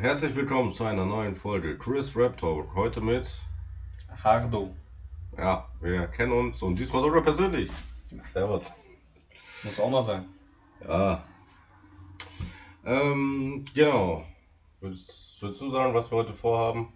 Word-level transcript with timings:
herzlich 0.00 0.34
willkommen 0.34 0.72
zu 0.72 0.84
einer 0.84 1.04
neuen 1.04 1.34
Folge 1.34 1.76
Chris 1.76 2.16
Rap 2.16 2.38
Talk. 2.38 2.74
Heute 2.74 3.02
mit, 3.02 3.28
Hardo. 4.24 4.74
ja, 5.36 5.68
wir 5.78 6.06
kennen 6.06 6.32
uns 6.32 6.62
und 6.62 6.78
diesmal 6.78 7.02
sogar 7.02 7.20
persönlich. 7.20 7.70
Servus. 8.32 8.72
Muss 9.62 9.78
auch 9.78 9.90
mal 9.90 10.02
sein. 10.02 10.24
Ja. 10.88 11.22
Ähm, 12.82 13.62
genau. 13.74 14.24
Willst, 14.80 15.42
willst 15.42 15.60
du 15.60 15.68
sagen, 15.68 15.92
was 15.92 16.10
wir 16.10 16.16
heute 16.16 16.32
vorhaben? 16.32 16.90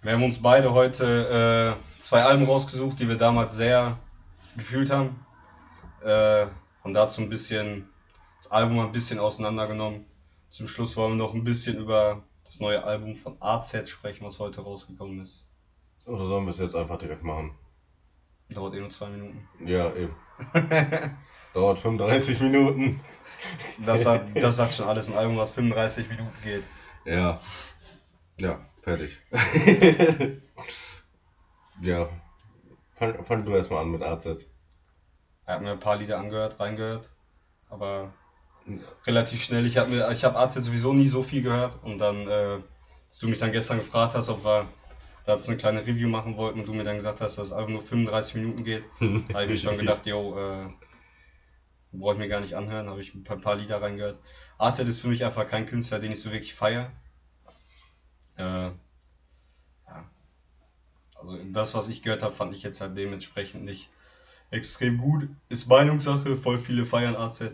Wir 0.00 0.12
haben 0.12 0.24
uns 0.24 0.40
beide 0.40 0.72
heute 0.72 1.76
äh, 1.76 2.00
zwei 2.00 2.22
Alben 2.22 2.46
rausgesucht, 2.46 2.98
die 2.98 3.08
wir 3.08 3.16
damals 3.16 3.56
sehr 3.56 3.98
gefühlt 4.56 4.90
haben. 4.90 5.22
Äh, 6.02 6.46
haben 6.82 6.94
dazu 6.94 7.20
ein 7.20 7.28
bisschen 7.28 7.90
das 8.38 8.50
Album 8.50 8.80
ein 8.80 8.92
bisschen 8.92 9.18
auseinandergenommen. 9.18 10.06
Zum 10.56 10.68
Schluss 10.68 10.96
wollen 10.96 11.18
wir 11.18 11.26
noch 11.26 11.34
ein 11.34 11.44
bisschen 11.44 11.76
über 11.76 12.22
das 12.42 12.60
neue 12.60 12.82
Album 12.82 13.14
von 13.14 13.36
AZ 13.40 13.90
sprechen, 13.90 14.24
was 14.24 14.38
heute 14.38 14.62
rausgekommen 14.62 15.20
ist. 15.20 15.50
Oder 16.06 16.24
sollen 16.24 16.46
wir 16.46 16.52
es 16.52 16.58
jetzt 16.58 16.74
einfach 16.74 16.96
direkt 16.96 17.22
machen? 17.22 17.54
Dauert 18.48 18.74
eh 18.74 18.80
nur 18.80 18.88
zwei 18.88 19.10
Minuten. 19.10 19.46
Ja, 19.66 19.94
eben. 19.94 20.16
Dauert 21.52 21.78
35 21.78 22.40
Minuten. 22.40 22.98
Das 23.84 24.04
sagt, 24.04 24.34
das 24.42 24.56
sagt 24.56 24.72
schon 24.72 24.88
alles, 24.88 25.10
ein 25.10 25.18
Album, 25.18 25.36
was 25.36 25.50
35 25.50 26.08
Minuten 26.08 26.32
geht. 26.42 26.64
Ja. 27.04 27.38
Ja, 28.38 28.66
fertig. 28.80 29.20
ja. 31.82 32.08
Fang, 32.94 33.22
fang 33.26 33.44
du 33.44 33.54
erstmal 33.54 33.82
an 33.82 33.90
mit 33.90 34.02
AZ. 34.02 34.24
Er 34.24 35.54
hat 35.54 35.60
mir 35.60 35.72
ein 35.72 35.80
paar 35.80 35.98
Lieder 35.98 36.18
angehört, 36.18 36.58
reingehört, 36.58 37.10
aber 37.68 38.14
relativ 39.06 39.42
schnell. 39.42 39.66
Ich 39.66 39.78
habe 39.78 40.08
ich 40.12 40.24
habe 40.24 40.38
AZ 40.38 40.54
sowieso 40.54 40.92
nie 40.92 41.06
so 41.06 41.22
viel 41.22 41.42
gehört 41.42 41.82
und 41.82 41.98
dann, 41.98 42.26
äh, 42.28 42.60
als 43.06 43.18
du 43.20 43.28
mich 43.28 43.38
dann 43.38 43.52
gestern 43.52 43.78
gefragt 43.78 44.14
hast, 44.14 44.28
ob 44.28 44.44
wir 44.44 44.68
dazu 45.24 45.50
eine 45.50 45.56
kleine 45.56 45.86
Review 45.86 46.08
machen 46.08 46.36
wollten 46.36 46.60
und 46.60 46.66
du 46.66 46.74
mir 46.74 46.84
dann 46.84 46.96
gesagt 46.96 47.20
hast, 47.20 47.38
dass 47.38 47.50
das 47.50 47.56
Album 47.56 47.74
nur 47.74 47.82
35 47.82 48.36
Minuten 48.36 48.64
geht, 48.64 48.84
habe 49.00 49.44
ich 49.44 49.50
mir 49.50 49.56
schon 49.56 49.78
gedacht, 49.78 50.06
yo, 50.06 50.36
äh, 50.38 50.68
brauche 51.92 52.14
ich 52.14 52.18
mir 52.18 52.28
gar 52.28 52.40
nicht 52.40 52.54
anhören, 52.54 52.88
habe 52.88 53.00
ich 53.00 53.14
ein 53.14 53.24
paar, 53.24 53.38
paar 53.38 53.56
Lieder 53.56 53.80
reingehört. 53.80 54.18
AZ 54.58 54.78
ist 54.80 55.00
für 55.00 55.08
mich 55.08 55.24
einfach 55.24 55.48
kein 55.48 55.66
Künstler, 55.66 55.98
den 55.98 56.12
ich 56.12 56.20
so 56.20 56.30
wirklich 56.30 56.54
feiere. 56.54 56.90
Äh, 58.36 58.42
ja. 58.42 60.10
Also 61.14 61.38
das, 61.52 61.74
was 61.74 61.88
ich 61.88 62.02
gehört 62.02 62.22
habe, 62.22 62.34
fand 62.34 62.54
ich 62.54 62.62
jetzt 62.62 62.80
halt 62.80 62.96
dementsprechend 62.96 63.64
nicht 63.64 63.90
extrem 64.50 64.98
gut. 64.98 65.28
Ist 65.48 65.68
Meinungssache, 65.68 66.36
voll 66.36 66.58
viele 66.58 66.86
feiern 66.86 67.16
AZ. 67.16 67.44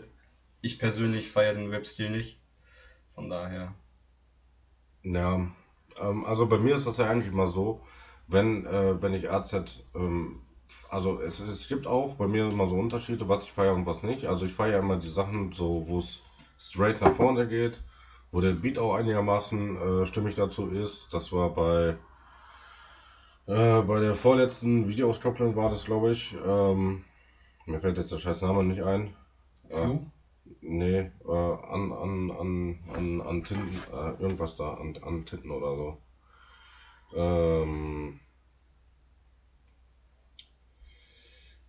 Ich 0.63 0.79
persönlich 0.79 1.29
feiere 1.29 1.55
den 1.55 1.69
Rap-Stil 1.69 2.09
nicht. 2.09 2.41
Von 3.13 3.29
daher. 3.29 3.75
Ja, 5.03 5.45
ähm, 6.01 6.25
also 6.25 6.47
bei 6.47 6.57
mir 6.57 6.75
ist 6.77 6.87
das 6.87 6.97
ja 6.97 7.09
eigentlich 7.09 7.33
immer 7.33 7.49
so, 7.49 7.81
wenn, 8.27 8.65
äh, 8.65 9.01
wenn 9.01 9.13
ich 9.13 9.29
AZ, 9.29 9.83
ähm, 9.93 10.41
also 10.89 11.19
es, 11.19 11.41
es 11.41 11.67
gibt 11.67 11.85
auch 11.85 12.15
bei 12.15 12.27
mir 12.27 12.47
immer 12.47 12.69
so 12.69 12.75
Unterschiede, 12.75 13.27
was 13.27 13.43
ich 13.43 13.51
feiere 13.51 13.73
und 13.73 13.85
was 13.85 14.03
nicht. 14.03 14.27
Also 14.27 14.45
ich 14.45 14.53
feiere 14.53 14.79
immer 14.79 14.95
die 14.95 15.09
Sachen 15.09 15.51
so, 15.51 15.85
wo 15.85 15.97
es 15.97 16.21
straight 16.57 17.01
nach 17.01 17.11
vorne 17.11 17.45
geht, 17.45 17.83
wo 18.31 18.39
der 18.39 18.53
Beat 18.53 18.79
auch 18.79 18.95
einigermaßen 18.95 20.03
äh, 20.03 20.05
stimmig 20.05 20.35
dazu 20.35 20.69
ist. 20.69 21.13
Das 21.13 21.33
war 21.33 21.53
bei, 21.53 21.97
äh, 23.47 23.81
bei 23.81 23.99
der 23.99 24.15
vorletzten 24.15 24.87
Videoauskopplung 24.87 25.57
war 25.57 25.69
das, 25.69 25.83
glaube 25.83 26.13
ich. 26.13 26.33
Ähm, 26.45 27.03
mir 27.65 27.81
fällt 27.81 27.97
jetzt 27.97 28.13
der 28.13 28.19
scheiß 28.19 28.41
Name 28.43 28.63
nicht 28.63 28.81
ein. 28.81 29.13
Flu? 29.69 30.05
Nee, 30.61 31.11
äh, 31.25 31.31
an, 31.31 31.91
an, 31.91 32.31
an, 32.31 32.79
an, 32.95 33.21
an 33.21 33.43
Tinten, 33.43 33.81
äh, 33.93 34.21
irgendwas 34.21 34.55
da, 34.55 34.73
an, 34.73 34.97
an 35.01 35.25
Tinten 35.25 35.51
oder 35.51 35.75
so. 35.75 35.97
Ähm, 37.15 38.19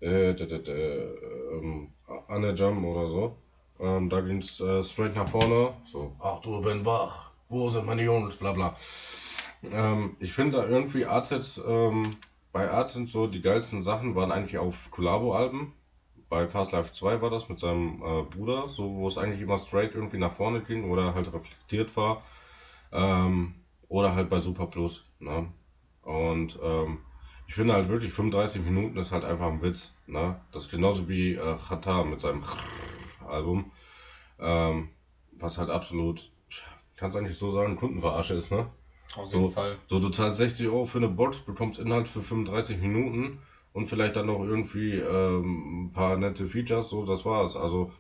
äh, 0.01 0.35
d, 0.35 0.47
d, 0.47 0.59
d, 0.59 0.73
ähm, 0.73 1.93
Anne 2.29 2.55
Jam 2.55 2.85
oder 2.85 3.09
so. 3.09 3.37
Ähm, 3.81 4.09
da 4.09 4.21
ging's 4.21 4.61
äh, 4.61 4.83
straight 4.83 5.15
nach 5.15 5.29
vorne. 5.29 5.75
So, 5.85 6.15
ach 6.21 6.41
du 6.41 6.61
bin 6.61 6.85
wach, 6.85 7.33
wo 7.49 7.71
sind 7.71 7.87
meine 7.87 8.03
Jungs, 8.03 8.37
bla 8.37 8.53
bla. 8.53 8.77
Ähm, 9.73 10.17
ich 10.21 10.33
finde 10.33 10.59
da 10.59 10.67
irgendwie 10.67 11.07
AZ, 11.07 11.61
ähm, 11.67 12.17
bei 12.53 12.71
AZ 12.71 12.95
so 13.07 13.27
die 13.27 13.43
geilsten 13.43 13.83
Sachen 13.83 14.15
waren 14.15 14.33
eigentlich 14.33 14.59
auf 14.59 14.91
Collabo-Alben 14.91 15.73
bei 16.35 16.49
Fast 16.49 16.73
Life 16.73 16.93
2 16.93 17.21
war 17.23 17.31
das 17.31 17.49
mit 17.49 17.61
seinem 17.61 18.03
äh, 18.03 18.23
Bruder, 18.25 18.69
so 18.69 18.97
wo 18.97 19.07
es 19.07 19.19
eigentlich 19.19 19.41
immer 19.41 19.57
straight 19.57 19.95
irgendwie 19.95 20.19
nach 20.19 20.33
vorne 20.33 20.63
ging 20.63 20.91
oder 20.91 21.15
halt 21.15 21.33
reflektiert 21.33 21.97
war. 21.97 22.25
Ähm, 22.93 23.55
oder 23.89 24.17
halt 24.17 24.29
bei 24.31 24.41
Super 24.41 24.67
Plus. 24.67 25.05
Ne? 25.21 25.49
Und 26.03 26.59
ähm, 26.61 26.99
ich 27.47 27.55
finde 27.55 27.75
halt 27.75 27.89
wirklich 27.89 28.13
35 28.13 28.63
Minuten 28.63 28.99
ist 28.99 29.13
halt 29.13 29.25
einfach 29.25 29.47
ein 29.47 29.63
Witz. 29.63 29.93
Ne? 30.09 30.41
Das 30.51 30.65
ist 30.65 30.73
genauso 30.73 31.09
wie 31.09 31.35
äh, 31.35 31.57
Chata 31.69 32.03
mit 32.03 32.21
seinem 32.21 32.43
Album. 33.29 33.71
Ähm, 34.41 34.89
was 35.33 35.59
halt 35.59 35.71
absolut, 35.71 36.31
kannst 36.97 37.17
eigentlich 37.17 37.39
so 37.39 37.53
sagen, 37.53 37.77
Kundenverarsche 37.77 38.35
ist, 38.35 38.51
ne? 38.51 38.67
Auf 39.17 39.31
So, 39.31 39.41
jeden 39.41 39.51
Fall. 39.53 39.79
so 39.87 40.01
du 40.01 40.09
zahlst 40.11 40.39
60 40.39 40.67
Euro 40.67 40.85
für 40.85 40.99
eine 40.99 41.09
Box, 41.09 41.39
bekommst 41.39 41.79
Inhalt 41.79 42.09
für 42.09 42.23
35 42.23 42.79
Minuten 42.79 43.39
und 43.75 43.89
vielleicht 43.89 44.17
dann 44.17 44.27
noch 44.27 44.43
irgendwie 44.43 44.95
ähm, 44.95 45.85
ein 45.87 45.93
paar 45.93 46.17
nette 46.17 46.47
Features, 46.47 46.89
so, 46.89 47.05
das 47.05 47.25
war's. 47.27 47.57
Also, 47.57 47.93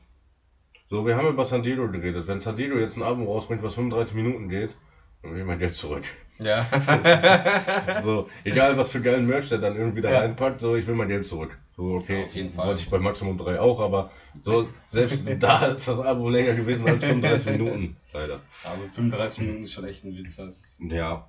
so, 0.88 1.04
wir 1.04 1.16
haben 1.16 1.28
über 1.28 1.44
Sandero 1.44 1.90
geredet. 1.90 2.26
Wenn 2.26 2.40
Sandero 2.40 2.78
jetzt 2.78 2.96
ein 2.96 3.02
Album 3.02 3.26
rausbringt, 3.26 3.62
was 3.62 3.74
35 3.74 4.14
Minuten 4.14 4.48
geht, 4.48 4.76
dann 5.22 5.32
will 5.32 5.40
ich 5.40 5.46
mein 5.46 5.58
Geld 5.58 5.74
zurück. 5.74 6.04
Ja. 6.38 6.64
So, 8.02 8.28
egal 8.44 8.76
was 8.76 8.90
für 8.90 9.00
geilen 9.00 9.26
Merch 9.26 9.48
der 9.48 9.58
dann 9.58 9.76
irgendwie 9.76 10.00
da 10.00 10.10
Ja. 10.12 10.18
reinpackt, 10.20 10.60
so, 10.60 10.74
ich 10.76 10.86
will 10.86 10.94
mein 10.94 11.08
Geld 11.08 11.24
zurück. 11.24 11.56
So, 11.76 11.94
okay, 11.94 12.24
Auf 12.24 12.34
jeden 12.34 12.52
Fall. 12.52 12.66
wollte 12.68 12.82
ich 12.82 12.90
bei 12.90 12.98
Maximum 12.98 13.36
3 13.38 13.58
auch, 13.60 13.80
aber 13.80 14.10
so, 14.40 14.68
selbst 14.86 15.26
da 15.40 15.66
ist 15.66 15.88
das 15.88 16.00
Album 16.00 16.30
länger 16.32 16.54
gewesen 16.54 16.86
als 16.86 17.02
35 17.04 17.52
Minuten, 17.52 17.96
leider. 18.12 18.40
also 18.64 18.84
35 18.94 19.40
Minuten 19.40 19.64
ist 19.64 19.72
schon 19.72 19.84
echt 19.84 20.04
ein 20.04 20.16
Witz. 20.16 20.36
Das 20.36 20.78
Ja. 20.88 21.28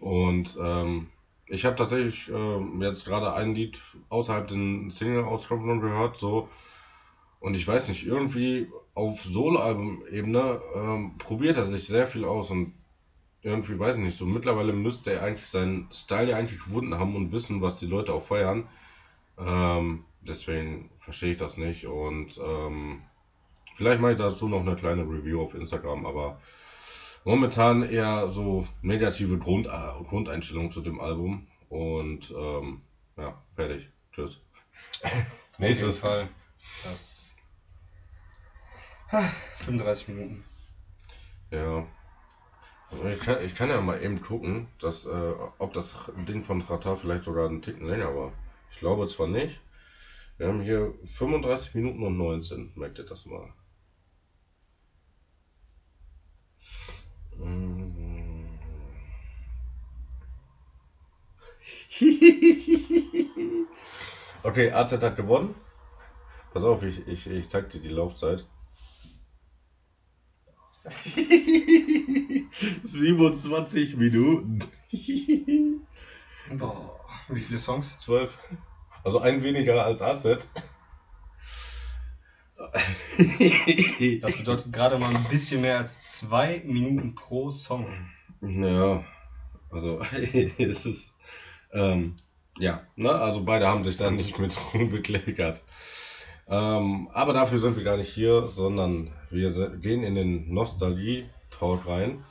Und 0.00 0.56
ähm, 0.60 1.08
ich 1.52 1.66
habe 1.66 1.76
tatsächlich 1.76 2.30
ähm, 2.30 2.80
jetzt 2.80 3.04
gerade 3.04 3.34
ein 3.34 3.54
Lied 3.54 3.78
außerhalb 4.08 4.48
den 4.48 4.90
Single-Auskopplungen 4.90 5.82
gehört, 5.82 6.16
so. 6.16 6.48
Und 7.40 7.56
ich 7.56 7.68
weiß 7.68 7.88
nicht, 7.88 8.06
irgendwie 8.06 8.68
auf 8.94 9.20
Solo-Album-Ebene 9.20 10.62
ähm, 10.74 11.18
probiert 11.18 11.58
er 11.58 11.66
sich 11.66 11.86
sehr 11.86 12.06
viel 12.06 12.24
aus 12.24 12.50
und 12.50 12.72
irgendwie 13.42 13.78
weiß 13.78 13.96
ich 13.96 14.02
nicht, 14.02 14.16
so 14.16 14.24
mittlerweile 14.24 14.72
müsste 14.72 15.12
er 15.12 15.24
eigentlich 15.24 15.46
seinen 15.46 15.88
Style 15.92 16.30
ja 16.30 16.36
eigentlich 16.38 16.58
gefunden 16.58 16.94
haben 16.94 17.16
und 17.16 17.32
wissen, 17.32 17.60
was 17.60 17.78
die 17.78 17.86
Leute 17.86 18.14
auch 18.14 18.22
feiern. 18.22 18.66
Ähm, 19.38 20.04
deswegen 20.22 20.90
verstehe 21.00 21.32
ich 21.32 21.38
das 21.38 21.58
nicht 21.58 21.86
und 21.86 22.40
ähm, 22.42 23.02
vielleicht 23.74 24.00
mache 24.00 24.12
ich 24.12 24.18
dazu 24.18 24.48
noch 24.48 24.60
eine 24.60 24.76
kleine 24.76 25.02
Review 25.02 25.42
auf 25.42 25.54
Instagram, 25.54 26.06
aber 26.06 26.40
momentan 27.24 27.82
eher 27.82 28.28
so 28.30 28.66
negative 28.82 29.38
Grund, 29.38 29.68
Grundeinstellung 30.08 30.70
zu 30.70 30.80
dem 30.80 31.00
Album. 31.00 31.46
Und 31.68 32.32
ähm, 32.36 32.82
ja, 33.16 33.42
fertig. 33.54 33.88
Tschüss. 34.12 34.40
Nächstes. 35.58 36.00
Fall. 36.00 36.28
Das. 36.84 37.36
35 39.58 40.08
Minuten. 40.08 40.44
Ja. 41.50 41.86
Also 42.90 43.08
Ich 43.08 43.20
kann, 43.20 43.44
ich 43.44 43.54
kann 43.54 43.70
ja 43.70 43.80
mal 43.80 44.02
eben 44.02 44.20
gucken, 44.20 44.68
dass, 44.78 45.06
äh, 45.06 45.32
ob 45.58 45.72
das 45.72 46.10
Ding 46.28 46.42
von 46.42 46.60
Rata 46.60 46.96
vielleicht 46.96 47.24
sogar 47.24 47.48
einen 47.48 47.62
Ticken 47.62 47.86
länger 47.86 48.14
war. 48.14 48.32
Ich 48.70 48.78
glaube 48.78 49.06
zwar 49.06 49.28
nicht. 49.28 49.60
Wir 50.38 50.48
haben 50.48 50.62
hier 50.62 50.94
35 51.04 51.74
Minuten 51.74 52.02
und 52.02 52.16
19. 52.16 52.72
Merkt 52.74 52.98
ihr 52.98 53.04
das 53.04 53.26
mal? 53.26 53.52
Okay, 64.44 64.72
AZ 64.72 65.00
hat 65.00 65.16
gewonnen. 65.16 65.54
Pass 66.52 66.64
auf, 66.64 66.82
ich, 66.82 67.06
ich, 67.06 67.30
ich 67.30 67.48
zeig 67.48 67.70
dir 67.70 67.80
die 67.80 67.88
Laufzeit. 67.88 68.44
27 72.82 73.96
Minuten. 73.96 74.58
Boah. 76.58 76.98
Wie 77.28 77.40
viele 77.40 77.60
Songs? 77.60 77.96
12. 77.98 78.36
Also 79.04 79.20
ein 79.20 79.44
weniger 79.44 79.84
als 79.84 80.02
AZ. 80.02 80.48
Das 84.20 84.36
bedeutet 84.36 84.72
gerade 84.72 84.98
mal 84.98 85.14
ein 85.14 85.24
bisschen 85.24 85.62
mehr 85.62 85.78
als 85.78 86.00
zwei 86.08 86.62
Minuten 86.64 87.14
pro 87.14 87.50
Song. 87.50 87.86
Ja, 88.40 89.04
also 89.70 90.00
es 90.58 90.86
ist, 90.86 91.14
ähm, 91.72 92.16
ja, 92.58 92.82
ne, 92.96 93.10
also 93.10 93.44
beide 93.44 93.68
haben 93.68 93.84
sich 93.84 93.96
dann 93.96 94.16
nicht 94.16 94.38
mit 94.38 94.58
bekleckert. 94.90 95.62
Ähm, 96.48 97.08
aber 97.12 97.32
dafür 97.32 97.60
sind 97.60 97.76
wir 97.76 97.84
gar 97.84 97.96
nicht 97.96 98.12
hier, 98.12 98.48
sondern 98.48 99.12
wir 99.30 99.50
gehen 99.78 100.02
in 100.02 100.14
den 100.14 100.52
Nostalgie-Talk 100.52 101.86
rein. 101.86 102.22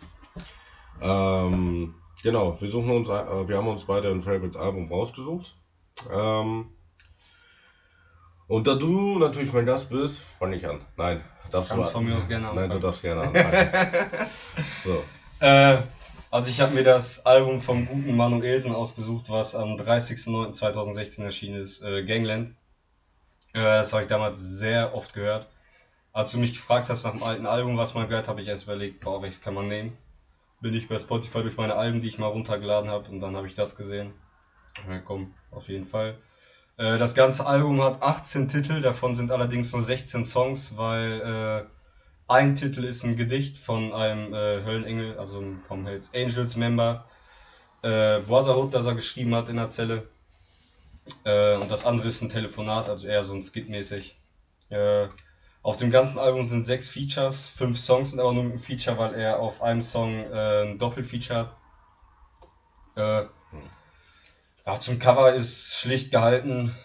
Ähm, 1.02 1.96
genau, 2.22 2.60
wir 2.62 2.70
suchen 2.70 2.92
uns, 2.92 3.10
äh, 3.10 3.48
wir 3.48 3.58
haben 3.58 3.68
uns 3.68 3.86
beide 3.86 4.12
ein 4.12 4.22
Favorites 4.22 4.58
Album 4.58 4.88
rausgesucht. 4.92 5.56
Ähm, 6.12 6.70
und 8.52 8.68
da 8.68 8.76
du 8.76 9.18
natürlich 9.18 9.54
mein 9.54 9.66
Gast 9.66 9.90
bist, 9.90 10.24
fange 10.38 10.58
ich 10.58 10.68
an. 10.68 10.82
Nein, 10.98 11.24
darfst 11.50 11.72
Kannst 11.72 11.90
du 11.90 11.94
von 11.94 12.06
mir 12.06 12.16
aus 12.16 12.28
gerne 12.28 12.48
Nein, 12.48 12.56
du 12.56 12.62
anfangen. 12.62 12.82
darfst 12.82 13.02
gerne 13.02 13.22
anfangen. 13.22 13.70
so. 14.84 15.04
Äh, 15.40 15.78
also 16.30 16.50
ich 16.50 16.60
habe 16.60 16.74
mir 16.74 16.84
das 16.84 17.26
Album 17.26 17.62
vom 17.62 17.86
guten 17.86 18.14
Manuelsen 18.14 18.74
ausgesucht, 18.74 19.30
was 19.30 19.56
am 19.56 19.76
30.09.2016 19.78 21.24
erschienen 21.24 21.62
ist, 21.62 21.82
äh, 21.82 22.04
Gangland. 22.04 22.56
Äh, 23.54 23.60
das 23.60 23.94
habe 23.94 24.04
ich 24.04 24.10
damals 24.10 24.38
sehr 24.38 24.94
oft 24.94 25.14
gehört. 25.14 25.48
Als 26.12 26.34
du 26.34 26.38
mich 26.38 26.52
gefragt 26.52 26.90
hast 26.90 27.06
nach 27.06 27.12
dem 27.12 27.24
alten 27.24 27.46
Album, 27.46 27.78
was 27.78 27.94
man 27.94 28.10
gehört, 28.10 28.28
habe 28.28 28.42
ich 28.42 28.48
erst 28.48 28.64
überlegt, 28.64 29.00
boah, 29.00 29.22
welches 29.22 29.40
kann 29.40 29.54
man 29.54 29.70
nehmen. 29.70 29.98
Bin 30.60 30.74
ich 30.74 30.90
bei 30.90 31.00
Spotify 31.00 31.42
durch 31.42 31.56
meine 31.56 31.76
Alben, 31.76 32.02
die 32.02 32.10
ich 32.10 32.18
mal 32.18 32.28
runtergeladen 32.28 32.90
habe, 32.90 33.10
und 33.10 33.22
dann 33.22 33.38
habe 33.38 33.48
ich 33.48 33.54
das 33.56 33.78
gesehen. 33.78 34.14
Ja, 34.90 35.00
komm, 35.00 35.34
auf 35.52 35.70
jeden 35.70 35.86
Fall. 35.86 36.18
Äh, 36.82 36.98
das 36.98 37.14
ganze 37.14 37.46
Album 37.46 37.84
hat 37.84 38.02
18 38.02 38.48
Titel, 38.48 38.82
davon 38.82 39.14
sind 39.14 39.32
allerdings 39.32 39.72
nur 39.72 39.84
16 39.84 40.26
Songs, 40.26 40.78
weil 40.78 41.22
äh, 41.22 41.64
ein 42.28 42.56
Titel 42.56 42.84
ist 42.86 43.04
ein 43.04 43.16
Gedicht 43.16 43.56
von 43.56 43.94
einem 43.94 44.34
äh, 44.34 44.64
Höllenengel, 44.66 45.20
also 45.20 45.44
vom 45.62 45.86
Hells 45.86 46.12
Angels 46.16 46.56
Member, 46.56 47.06
äh, 47.84 48.20
Brotherhood, 48.22 48.74
das 48.74 48.88
er 48.88 48.96
geschrieben 48.96 49.36
hat 49.36 49.48
in 49.50 49.58
der 49.58 49.68
Zelle. 49.68 50.08
Äh, 51.24 51.58
und 51.58 51.70
das 51.70 51.86
andere 51.86 52.08
ist 52.08 52.24
ein 52.24 52.30
Telefonat, 52.30 52.90
also 52.90 53.06
eher 53.06 53.24
so 53.24 53.36
ein 53.36 53.44
Skit-mäßig. 53.44 54.16
Äh, 54.70 55.08
auf 55.62 55.78
dem 55.78 55.92
ganzen 55.92 56.18
Album 56.18 56.48
sind 56.48 56.64
sechs 56.64 56.88
Features, 56.88 57.46
fünf 57.46 57.78
Songs 57.78 58.10
sind 58.10 58.20
aber 58.20 58.34
nur 58.34 58.46
ein 58.46 58.58
Feature, 58.58 58.98
weil 58.98 59.14
er 59.14 59.40
auf 59.40 59.62
einem 59.62 59.84
Song 59.84 60.16
äh, 60.32 60.64
ein 60.64 60.80
Doppelfeature 60.80 61.52
hat. 62.96 63.30
Ja, 64.66 64.80
zum 64.80 65.00
Cover 65.00 65.34
ist 65.34 65.74
schlicht 65.74 66.12
gehalten, 66.12 66.76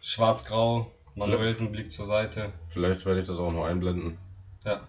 schwarz-grau, 0.00 0.90
Manuelsen 1.14 1.70
Blick 1.70 1.92
zur 1.92 2.06
Seite. 2.06 2.50
Vielleicht 2.68 3.04
werde 3.04 3.20
ich 3.20 3.26
das 3.26 3.38
auch 3.38 3.52
noch 3.52 3.66
einblenden. 3.66 4.16
Ja. 4.64 4.80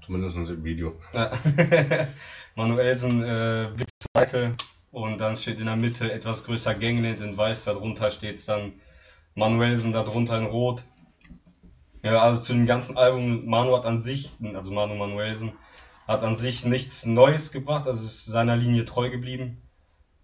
Zumindest 0.00 0.36
im 0.36 0.62
Video. 0.62 0.94
Ja. 1.12 1.32
Manuelsen 2.54 3.24
äh, 3.24 3.70
Blick 3.74 3.88
zur 3.98 4.10
Seite 4.14 4.54
und 4.92 5.20
dann 5.20 5.36
steht 5.36 5.58
in 5.58 5.66
der 5.66 5.74
Mitte 5.74 6.12
etwas 6.12 6.44
größer 6.44 6.74
Gangland 6.76 7.20
in 7.20 7.36
weiß, 7.36 7.64
darunter 7.64 8.12
steht 8.12 8.36
es 8.36 8.46
dann 8.46 8.74
Manuelsen, 9.34 9.92
darunter 9.92 10.38
in 10.38 10.46
rot. 10.46 10.84
Ja, 12.04 12.18
also 12.18 12.42
zu 12.42 12.52
dem 12.52 12.66
ganzen 12.66 12.96
Album, 12.96 13.46
Manu 13.46 13.76
hat 13.76 13.86
an 13.86 13.98
sich, 13.98 14.30
also 14.54 14.70
Manu 14.70 14.94
Manuelsen, 14.94 15.52
hat 16.06 16.22
an 16.22 16.36
sich 16.36 16.64
nichts 16.64 17.06
Neues 17.06 17.50
gebracht, 17.50 17.88
also 17.88 18.04
ist 18.04 18.26
seiner 18.26 18.56
Linie 18.56 18.84
treu 18.84 19.10
geblieben. 19.10 19.61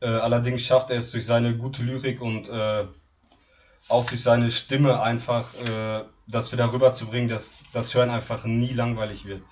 Äh, 0.00 0.06
allerdings 0.06 0.62
schafft 0.62 0.90
er 0.90 0.98
es 0.98 1.10
durch 1.10 1.26
seine 1.26 1.56
gute 1.56 1.82
Lyrik 1.82 2.20
und 2.20 2.48
äh, 2.48 2.86
auch 3.88 4.06
durch 4.06 4.22
seine 4.22 4.50
Stimme 4.50 5.00
einfach, 5.00 5.52
äh, 5.68 6.04
das 6.26 6.52
wieder 6.52 6.72
rüberzubringen, 6.72 7.28
dass 7.28 7.64
das 7.72 7.94
Hören 7.94 8.10
einfach 8.10 8.44
nie 8.44 8.72
langweilig 8.72 9.26
wird. 9.26 9.42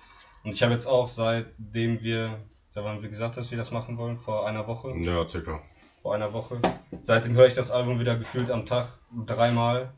Und 0.44 0.52
ich 0.52 0.62
habe 0.62 0.72
jetzt 0.72 0.86
auch, 0.86 1.08
seitdem 1.08 2.02
wir, 2.02 2.38
da 2.74 2.84
haben 2.84 3.02
wir 3.02 3.08
gesagt, 3.08 3.36
dass 3.36 3.50
wir 3.50 3.58
das 3.58 3.70
machen 3.70 3.96
wollen, 3.96 4.16
vor 4.18 4.46
einer 4.46 4.66
Woche, 4.66 4.94
Ja, 4.98 5.26
circa. 5.26 5.60
vor 6.02 6.14
einer 6.14 6.32
Woche, 6.32 6.60
seitdem 7.00 7.34
höre 7.34 7.46
ich 7.48 7.54
das 7.54 7.70
Album 7.70 7.98
wieder 7.98 8.16
gefühlt 8.16 8.50
am 8.50 8.66
Tag 8.66 8.86
dreimal. 9.26 9.92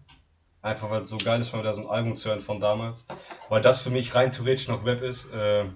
Einfach 0.62 0.90
weil 0.90 1.02
es 1.02 1.08
so 1.08 1.18
geil 1.18 1.40
ist, 1.40 1.52
mal 1.52 1.60
wieder 1.60 1.72
so 1.74 1.82
ein 1.82 1.88
Album 1.88 2.16
zu 2.16 2.28
hören 2.30 2.40
von 2.40 2.58
damals. 2.58 3.06
Weil 3.48 3.62
das 3.62 3.80
für 3.82 3.90
mich 3.90 4.14
rein 4.14 4.32
theoretisch 4.32 4.66
noch 4.68 4.84
Web 4.84 5.02
ist. 5.02 5.32
Äh, 5.32 5.66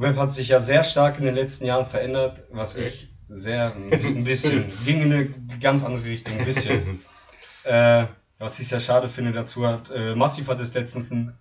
Web 0.00 0.16
hat 0.16 0.32
sich 0.32 0.48
ja 0.48 0.60
sehr 0.60 0.82
stark 0.82 1.18
in 1.18 1.26
den 1.26 1.34
letzten 1.34 1.66
Jahren 1.66 1.84
verändert, 1.84 2.42
was 2.50 2.76
ich 2.76 3.10
sehr, 3.28 3.74
ein 3.74 4.24
bisschen, 4.24 4.64
ging 4.84 5.02
in 5.02 5.12
eine 5.12 5.28
ganz 5.60 5.84
andere 5.84 6.04
Richtung, 6.04 6.38
ein 6.38 6.44
bisschen. 6.44 7.02
äh, 7.64 8.06
was 8.38 8.58
ich 8.58 8.68
sehr 8.68 8.80
schade 8.80 9.08
finde 9.08 9.32
dazu 9.32 9.66
hat, 9.66 9.90
äh, 9.90 10.14
Massiv 10.14 10.48
hat 10.48 10.58
es 10.60 10.72
letztens 10.72 11.10
ein 11.10 11.36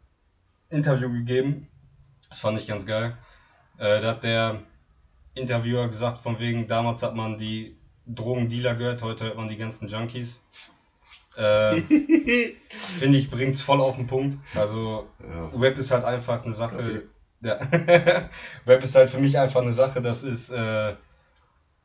Interview 0.70 1.10
gegeben. 1.10 1.68
Das 2.28 2.40
fand 2.40 2.60
ich 2.60 2.68
ganz 2.68 2.86
geil. 2.86 3.18
Äh, 3.78 4.02
da 4.02 4.10
hat 4.10 4.24
der 4.26 4.60
Interviewer 5.36 5.88
gesagt, 5.88 6.18
von 6.18 6.38
wegen, 6.40 6.68
damals 6.68 7.02
hat 7.02 7.16
man 7.16 7.38
die 7.38 7.78
Drogendealer 8.06 8.76
gehört, 8.76 9.02
heute 9.02 9.24
hört 9.24 9.38
man 9.38 9.48
die 9.48 9.58
ganzen 9.58 9.88
Junkies. 9.88 10.44
Äh, 11.38 11.82
Finde 12.98 13.18
ich, 13.18 13.32
bringt's 13.32 13.62
voll 13.62 13.80
auf 13.80 13.96
den 13.96 14.08
Punkt. 14.08 14.38
Also, 14.54 15.08
Ja. 15.22 15.62
Web 15.62 15.78
ist 15.78 15.92
halt 15.92 16.04
einfach 16.04 16.44
eine 16.44 16.52
Sache. 16.52 17.04
Ja. 17.42 17.60
Web 18.66 18.84
ist 18.84 18.96
halt 18.96 19.10
für 19.10 19.20
mich 19.20 19.38
einfach 19.38 19.62
eine 19.62 19.72
Sache, 19.72 20.02
das 20.02 20.24
ist, 20.24 20.50
äh, 20.50 20.96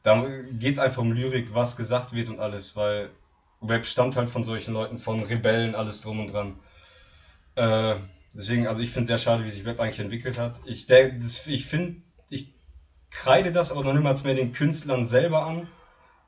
da 0.03 0.27
geht's 0.53 0.79
einfach 0.79 1.03
um 1.03 1.13
Lyrik, 1.13 1.55
was 1.55 1.77
gesagt 1.77 2.13
wird 2.13 2.29
und 2.29 2.41
alles, 2.41 2.77
weil 2.77 3.11
Web 3.61 3.87
stammt 3.87 4.17
halt 4.17 4.31
von 4.31 4.45
solchen 4.45 4.75
Leuten, 4.75 4.99
von 4.99 5.23
Rebellen, 5.23 5.75
alles 5.75 6.01
drum 6.01 6.21
und 6.21 6.33
dran. 6.33 6.59
Äh, 7.55 7.97
deswegen, 8.35 8.67
also 8.67 8.83
ich 8.83 8.91
finde 8.91 9.07
sehr 9.07 9.19
schade, 9.19 9.45
wie 9.45 9.51
sich 9.51 9.65
Web 9.65 9.81
eigentlich 9.81 10.01
entwickelt 10.01 10.39
hat. 10.39 10.61
Ich, 10.65 10.91
ich 10.91 11.67
finde, 11.67 12.03
ich 12.29 12.53
kreide 13.11 13.53
das 13.53 13.71
aber 13.71 13.85
noch 13.85 13.95
niemals 13.95 14.25
mehr 14.25 14.35
den 14.35 14.53
Künstlern 14.53 15.05
selber 15.05 15.47
an, 15.47 15.69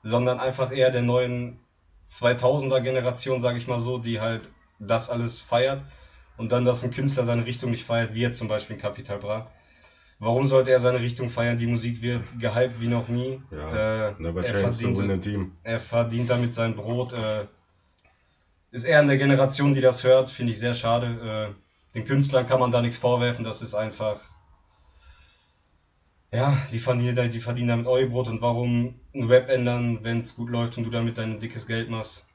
sondern 0.03 0.39
einfach 0.39 0.71
eher 0.73 0.91
der 0.93 1.03
neuen 1.03 1.59
2000er 2.09 2.81
Generation, 2.81 3.41
sage 3.41 3.59
ich 3.59 3.67
mal 3.67 3.81
so, 3.81 3.99
die 3.99 4.21
halt 4.21 4.49
das 4.79 5.11
alles 5.11 5.41
feiert 5.41 5.83
und 6.37 6.53
dann, 6.53 6.65
dass 6.65 6.85
ein 6.85 6.91
Künstler 6.91 7.25
seine 7.25 7.47
Richtung 7.47 7.71
nicht 7.71 7.85
feiert, 7.85 8.15
wie 8.15 8.21
jetzt 8.21 8.39
zum 8.39 8.49
Beispiel 8.49 8.77
Capital 8.77 9.19
Bra. 9.19 9.51
Warum 10.19 10.45
sollte 10.45 10.71
er 10.71 10.81
seine 10.81 11.01
Richtung 11.01 11.29
feiern? 11.29 11.59
Die 11.59 11.67
Musik 11.67 12.01
wird 12.01 12.23
gehypt 12.39 12.81
wie 12.81 12.89
noch 12.89 13.09
nie. 13.09 13.41
Ja. 13.51 14.09
Äh, 14.09 14.15
er, 14.43 14.55
verdient, 14.55 15.49
er 15.63 15.81
verdient 15.81 16.31
damit 16.31 16.55
sein 16.55 16.75
Brot. 16.75 17.13
Äh, 17.13 17.47
ist 18.71 18.85
eher 18.85 19.01
in 19.01 19.09
der 19.09 19.19
Generation, 19.19 19.75
die 19.75 19.81
das 19.81 20.05
hört, 20.05 20.31
finde 20.31 20.53
ich 20.53 20.59
sehr 20.59 20.75
schade. 20.75 21.55
Äh, 21.55 21.95
den 21.95 22.05
Künstlern 22.05 22.47
kann 22.47 22.61
man 22.61 22.71
da 22.71 22.81
nichts 22.81 22.97
vorwerfen, 22.97 23.45
das 23.45 23.63
ist 23.63 23.75
einfach. 23.75 24.21
Ja, 26.33 26.57
die 26.73 26.79
verdienen, 26.79 27.31
die 27.31 27.41
verdienen 27.41 27.69
damit 27.69 27.87
euer 27.87 28.07
Brot 28.07 28.29
und 28.29 28.43
warum 28.43 29.01
ein 29.15 29.29
Web 29.29 29.49
ändern, 29.49 30.01
wenn 30.03 30.19
es 30.19 30.35
gut 30.35 30.51
läuft 30.51 30.77
und 30.77 30.85
du 30.85 30.91
damit 30.91 31.17
dein 31.17 31.41
dickes 31.41 31.67
Geld 31.67 31.89
machst. 31.89 32.27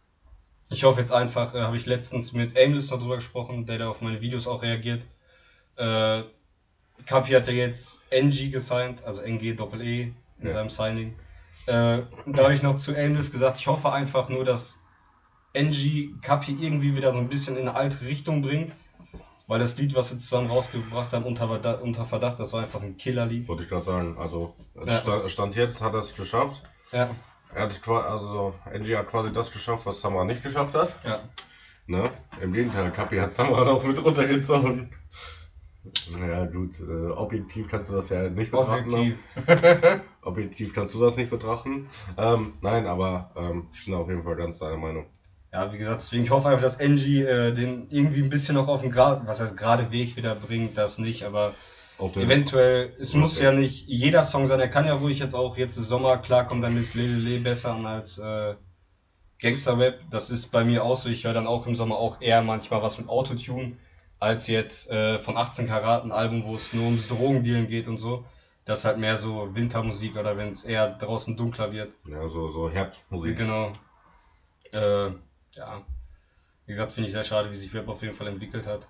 Ich 0.72 0.84
hoffe 0.84 1.00
jetzt 1.02 1.12
einfach, 1.12 1.54
äh, 1.54 1.60
habe 1.60 1.76
ich 1.76 1.86
letztens 1.86 2.32
mit 2.34 2.58
Aimless 2.58 2.88
darüber 2.88 3.16
gesprochen, 3.16 3.66
der 3.66 3.78
da 3.78 3.90
auf 3.90 4.02
meine 4.02 4.22
Videos 4.22 4.48
auch 4.48 4.64
reagiert. 4.64 5.04
Äh, 5.76 6.24
Kapi 7.06 7.32
hat 7.34 7.48
ja 7.48 7.54
jetzt 7.54 8.02
NG 8.10 8.50
gesigned, 8.50 9.04
also 9.04 9.22
NG 9.22 9.54
Doppel 9.56 9.82
E 9.82 10.02
in 10.40 10.46
Ja. 10.46 10.52
seinem 10.52 10.70
Signing. 10.70 11.16
Äh, 11.66 12.04
da 12.26 12.44
habe 12.44 12.54
ich 12.54 12.62
noch 12.62 12.78
zu 12.78 12.96
Aimless 12.96 13.32
gesagt, 13.32 13.58
ich 13.58 13.68
hoffe 13.68 13.92
einfach 13.92 14.30
nur, 14.30 14.44
dass 14.46 14.80
NG 15.54 16.16
Kapi 16.22 16.56
irgendwie 16.60 16.96
wieder 16.96 17.12
so 17.12 17.18
ein 17.20 17.28
bisschen 17.28 17.56
in 17.58 17.68
eine 17.68 17.76
alte 17.76 18.06
Richtung 18.06 18.42
bringt. 18.42 18.72
Weil 19.48 19.60
das 19.60 19.78
Lied, 19.78 19.94
was 19.96 20.10
sie 20.10 20.18
zusammen 20.18 20.48
rausgebracht 20.48 21.12
haben, 21.12 21.26
unter, 21.26 21.48
Verda- 21.50 21.80
unter 21.82 22.06
Verdacht, 22.06 22.40
das 22.40 22.54
war 22.54 22.62
einfach 22.62 22.82
ein 22.82 22.96
Killerlied. 22.96 23.50
Wollte 23.50 23.64
ich 23.64 23.70
gerade 23.70 23.84
sagen. 23.84 24.16
Also, 24.18 24.56
Ja. 24.86 24.98
sta- 24.98 25.28
Stand 25.28 25.56
jetzt 25.56 25.82
hat 25.82 25.94
er 25.94 26.00
es 26.00 26.14
geschafft. 26.16 26.62
Ja, 26.94 27.10
Er 27.54 27.64
hat 27.64 27.82
quasi, 27.82 28.08
also, 28.08 28.54
Angie 28.66 28.96
hat 28.96 29.08
quasi 29.08 29.34
das 29.34 29.52
geschafft, 29.52 29.86
was 29.86 30.00
Samara 30.00 30.26
nicht 30.26 30.44
geschafft 30.44 30.76
hat. 30.76 30.96
ja. 31.04 31.20
Ne? 31.88 32.10
Im 32.42 32.54
Gegenteil, 32.54 32.92
Kapi 32.92 33.18
hat 33.18 33.32
Samara 33.32 33.66
noch 33.66 33.84
mit 33.84 34.04
runtergezogen. 34.04 34.92
Ja, 36.28 36.46
gut, 36.46 36.80
äh, 36.80 37.10
objektiv 37.12 37.68
kannst 37.68 37.90
du 37.90 37.96
das 37.96 38.10
ja 38.10 38.30
nicht 38.30 38.52
betrachten. 38.52 38.90
ne? 38.90 39.18
Objektiv. 39.46 40.02
Objektiv 40.22 40.74
kannst 40.74 40.94
du 40.94 41.02
das 41.02 41.18
nicht 41.18 41.32
betrachten. 41.32 41.90
Ähm, 42.18 42.54
nein, 42.62 42.86
aber 42.86 43.32
ähm, 43.36 43.68
ich 43.74 43.86
bin 43.86 43.96
auf 43.96 44.08
jeden 44.08 44.24
Fall 44.24 44.36
ganz 44.36 44.60
deiner 44.60 44.78
Meinung. 44.78 45.08
Ja, 45.52 45.74
wie 45.74 45.78
gesagt, 45.78 46.00
deswegen 46.00 46.24
ich 46.24 46.30
hoffe 46.30 46.50
einfach, 46.50 46.62
dass 46.62 46.80
Angie 46.80 47.24
äh, 47.24 47.54
den 47.54 47.90
irgendwie 47.90 48.22
ein 48.22 48.30
bisschen 48.30 48.56
noch 48.56 48.68
auf 48.68 48.82
den 48.82 48.92
gerade, 48.92 49.26
was 49.26 49.42
heißt 49.42 49.58
gerade 49.58 49.92
Weg 49.92 50.16
wieder 50.16 50.36
bringt, 50.36 50.78
das 50.78 50.98
nicht, 50.98 51.24
aber 51.24 51.54
Den, 52.10 52.24
eventuell, 52.24 52.94
es 53.00 53.14
muss 53.14 53.38
Okay. 53.38 53.46
ja 53.46 53.52
nicht 53.52 53.88
jeder 53.88 54.24
Song 54.24 54.48
sein, 54.48 54.60
er 54.60 54.68
kann 54.68 54.86
ja 54.86 54.94
ruhig 54.94 55.20
jetzt 55.20 55.36
auch 55.36 55.58
jetzt 55.58 55.78
im 55.78 55.84
Sommer, 55.84 56.18
klar 56.18 56.46
kommt 56.46 56.64
dann 56.64 56.78
ist 56.78 56.96
Lelele 56.96 57.40
besser 57.40 57.74
an 57.74 57.86
als 57.86 58.18
äh, 58.18 58.56
Gangster-Rap, 59.40 60.00
das 60.10 60.30
ist 60.30 60.52
bei 60.52 60.64
mir 60.64 60.84
auch 60.84 60.96
so, 60.96 61.10
ich 61.10 61.24
höre 61.26 61.34
dann 61.34 61.48
auch 61.48 61.66
im 61.68 61.76
Sommer 61.76 61.96
auch 61.98 62.22
eher 62.22 62.42
manchmal 62.42 62.82
was 62.84 62.98
mit 62.98 63.10
Autotune, 63.10 63.78
als 64.20 64.48
jetzt 64.48 64.92
äh, 64.92 65.18
von 65.18 65.38
18 65.38 65.68
Karat 65.68 66.04
ein 66.04 66.12
Album, 66.12 66.44
wo 66.46 66.56
es 66.56 66.74
nur 66.74 66.86
ums 66.86 67.08
Drogendealen 67.08 67.68
geht 67.68 67.88
und 67.88 67.98
so. 67.98 68.24
Das 68.66 68.80
ist 68.80 68.86
halt 68.86 69.00
mehr 69.00 69.18
so 69.18 69.56
Wintermusik 69.56 70.16
oder 70.16 70.38
wenn 70.38 70.50
es 70.50 70.64
eher 70.64 70.92
draußen 70.92 71.36
dunkler 71.36 71.72
wird. 71.72 71.92
ja, 72.08 72.28
so, 72.28 72.48
so 72.50 72.70
Herbstmusik. 72.70 73.36
Genau. 73.36 73.72
Äh, 74.72 75.08
ja. 75.56 75.82
Wie 76.68 76.72
gesagt, 76.72 76.92
finde 76.92 77.08
ich 77.08 77.12
sehr 77.14 77.24
schade, 77.24 77.50
wie 77.52 77.56
sich 77.56 77.74
Rap 77.74 77.88
auf 77.90 78.04
jeden 78.04 78.14
Fall 78.14 78.28
entwickelt 78.28 78.68
hat. 78.68 78.88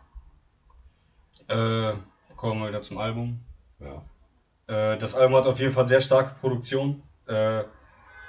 Äh, 1.48 1.94
kommen 2.42 2.60
wir 2.60 2.70
wieder 2.70 2.82
zum 2.82 2.98
Album. 2.98 3.40
Ja. 3.80 4.02
Äh, 4.94 4.98
das 4.98 5.14
Album 5.14 5.38
hat 5.38 5.46
auf 5.46 5.60
jeden 5.60 5.72
Fall 5.72 5.86
sehr 5.86 6.02
starke 6.02 6.34
Produktion. 6.42 7.04
Äh, 7.28 7.64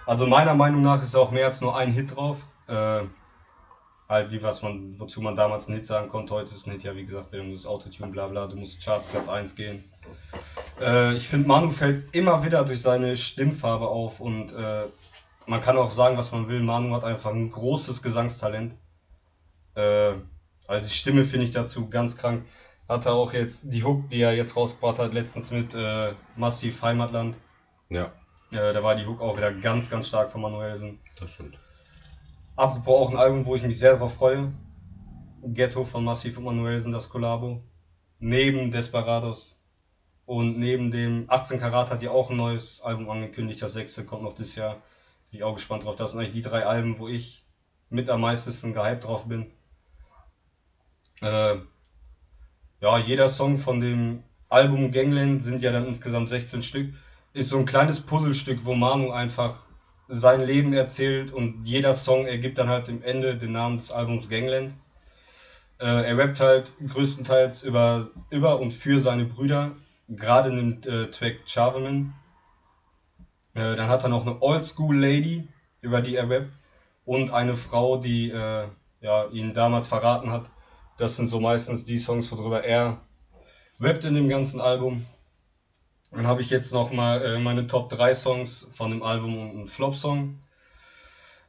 also 0.04 0.26
meiner 0.26 0.54
Meinung 0.54 0.82
nach 0.82 1.00
ist 1.00 1.16
auch 1.16 1.30
mehr 1.30 1.46
als 1.46 1.62
nur 1.62 1.74
ein 1.74 1.92
Hit 1.92 2.14
drauf. 2.14 2.46
Äh, 2.68 3.04
halt 4.08 4.30
wie 4.30 4.42
was 4.42 4.60
man, 4.60 5.00
wozu 5.00 5.22
man 5.22 5.34
damals 5.34 5.66
einen 5.66 5.76
Hit 5.76 5.86
sagen 5.86 6.10
konnte. 6.10 6.34
Heute 6.34 6.52
ist 6.52 6.66
ein 6.66 6.72
Hit 6.72 6.82
ja 6.82 6.94
wie 6.94 7.06
gesagt, 7.06 7.32
du 7.32 7.52
das 7.52 7.64
Autotune 7.64 8.12
bla 8.12 8.28
bla, 8.28 8.46
du 8.46 8.56
musst 8.56 8.84
Charts 8.84 9.06
Platz 9.06 9.30
1 9.30 9.56
gehen. 9.56 9.82
Äh, 10.78 11.14
ich 11.14 11.26
finde, 11.26 11.48
Manu 11.48 11.70
fällt 11.70 12.14
immer 12.14 12.44
wieder 12.44 12.66
durch 12.66 12.82
seine 12.82 13.16
Stimmfarbe 13.16 13.88
auf 13.88 14.20
und 14.20 14.52
äh, 14.52 14.82
man 15.46 15.62
kann 15.62 15.78
auch 15.78 15.90
sagen, 15.90 16.18
was 16.18 16.32
man 16.32 16.48
will. 16.48 16.60
Manu 16.60 16.94
hat 16.94 17.04
einfach 17.04 17.30
ein 17.30 17.48
großes 17.48 18.02
Gesangstalent. 18.02 18.74
Äh, 19.74 20.16
also 20.66 20.88
die 20.88 20.94
Stimme 20.94 21.24
finde 21.24 21.46
ich 21.46 21.52
dazu 21.52 21.88
ganz 21.88 22.18
krank. 22.18 22.44
Hat 22.92 23.06
er 23.06 23.14
auch 23.14 23.32
jetzt 23.32 23.72
die 23.72 23.82
Hook, 23.82 24.10
die 24.10 24.20
er 24.20 24.34
jetzt 24.34 24.54
rausgebracht 24.54 24.98
hat, 24.98 25.14
letztens 25.14 25.50
mit 25.50 25.74
äh, 25.74 26.12
Massiv 26.36 26.82
Heimatland. 26.82 27.36
Ja. 27.88 28.12
Äh, 28.50 28.74
da 28.74 28.82
war 28.82 28.94
die 28.94 29.06
Hook 29.06 29.22
auch 29.22 29.34
wieder 29.34 29.50
ganz, 29.50 29.88
ganz 29.88 30.08
stark 30.08 30.30
von 30.30 30.42
Manuelsen. 30.42 31.00
Das 31.18 31.30
stimmt. 31.30 31.58
Apropos 32.54 33.06
auch 33.06 33.10
ein 33.10 33.16
Album, 33.16 33.46
wo 33.46 33.56
ich 33.56 33.62
mich 33.62 33.78
sehr 33.78 33.94
darauf 33.94 34.12
freue. 34.14 34.52
Ghetto 35.42 35.84
von 35.84 36.04
Massiv 36.04 36.36
und 36.36 36.44
Manuelsen, 36.44 36.92
das 36.92 37.08
Kollabo. 37.08 37.62
Neben 38.18 38.70
Desperados 38.70 39.64
und 40.26 40.58
neben 40.58 40.90
dem 40.90 41.24
18 41.28 41.60
Karat 41.60 41.90
hat 41.90 42.02
die 42.02 42.10
auch 42.10 42.28
ein 42.28 42.36
neues 42.36 42.82
Album 42.82 43.08
angekündigt. 43.08 43.62
Das 43.62 43.72
sechste 43.72 44.04
kommt 44.04 44.22
noch 44.22 44.34
dieses 44.34 44.56
Jahr. 44.56 44.82
Bin 45.30 45.38
ich 45.38 45.44
auch 45.44 45.54
gespannt 45.54 45.84
drauf. 45.84 45.96
Das 45.96 46.10
sind 46.10 46.20
eigentlich 46.20 46.32
die 46.32 46.42
drei 46.42 46.66
Alben, 46.66 46.98
wo 46.98 47.08
ich 47.08 47.46
mit 47.88 48.10
am 48.10 48.20
meisten 48.20 48.74
gehypt 48.74 49.04
drauf 49.04 49.28
bin. 49.28 49.50
Äh, 51.22 51.56
ja, 52.82 52.98
jeder 52.98 53.28
Song 53.28 53.56
von 53.56 53.80
dem 53.80 54.24
Album 54.48 54.90
Gangland 54.90 55.42
sind 55.42 55.62
ja 55.62 55.70
dann 55.70 55.86
insgesamt 55.86 56.28
16 56.28 56.62
Stück. 56.62 56.92
Ist 57.32 57.48
so 57.48 57.58
ein 57.58 57.64
kleines 57.64 58.00
Puzzlestück, 58.00 58.64
wo 58.64 58.74
Manu 58.74 59.12
einfach 59.12 59.68
sein 60.08 60.44
Leben 60.44 60.72
erzählt 60.72 61.32
und 61.32 61.64
jeder 61.64 61.94
Song 61.94 62.26
ergibt 62.26 62.58
dann 62.58 62.68
halt 62.68 62.88
im 62.88 63.02
Ende 63.02 63.36
den 63.36 63.52
Namen 63.52 63.78
des 63.78 63.92
Albums 63.92 64.28
Gangland. 64.28 64.74
Äh, 65.80 66.08
er 66.08 66.18
rappt 66.18 66.40
halt 66.40 66.74
größtenteils 66.86 67.62
über, 67.62 68.10
über 68.30 68.60
und 68.60 68.72
für 68.72 68.98
seine 68.98 69.26
Brüder, 69.26 69.76
gerade 70.08 70.50
in 70.50 70.82
dem 70.82 70.92
äh, 70.92 71.06
Track 71.10 71.38
Charveman. 71.46 72.12
Äh, 73.54 73.76
dann 73.76 73.88
hat 73.88 74.02
er 74.02 74.08
noch 74.08 74.26
eine 74.26 74.42
Oldschool 74.42 74.96
Lady, 74.96 75.48
über 75.80 76.02
die 76.02 76.16
er 76.16 76.28
rappt, 76.28 76.52
und 77.04 77.30
eine 77.30 77.54
Frau, 77.54 77.96
die 77.96 78.30
äh, 78.30 78.66
ja, 79.00 79.26
ihn 79.28 79.54
damals 79.54 79.86
verraten 79.86 80.30
hat. 80.30 80.50
Das 80.98 81.16
sind 81.16 81.28
so 81.28 81.40
meistens 81.40 81.84
die 81.84 81.98
Songs, 81.98 82.30
worüber 82.30 82.64
er 82.64 83.00
rappt 83.80 84.04
in 84.04 84.14
dem 84.14 84.28
ganzen 84.28 84.60
Album. 84.60 85.04
Dann 86.10 86.26
habe 86.26 86.42
ich 86.42 86.50
jetzt 86.50 86.72
nochmal 86.72 87.24
äh, 87.24 87.38
meine 87.38 87.66
Top 87.66 87.88
3 87.88 88.14
Songs 88.14 88.68
von 88.72 88.90
dem 88.90 89.02
Album 89.02 89.38
und 89.38 89.50
einen 89.50 89.66
Flop-Song. 89.66 90.42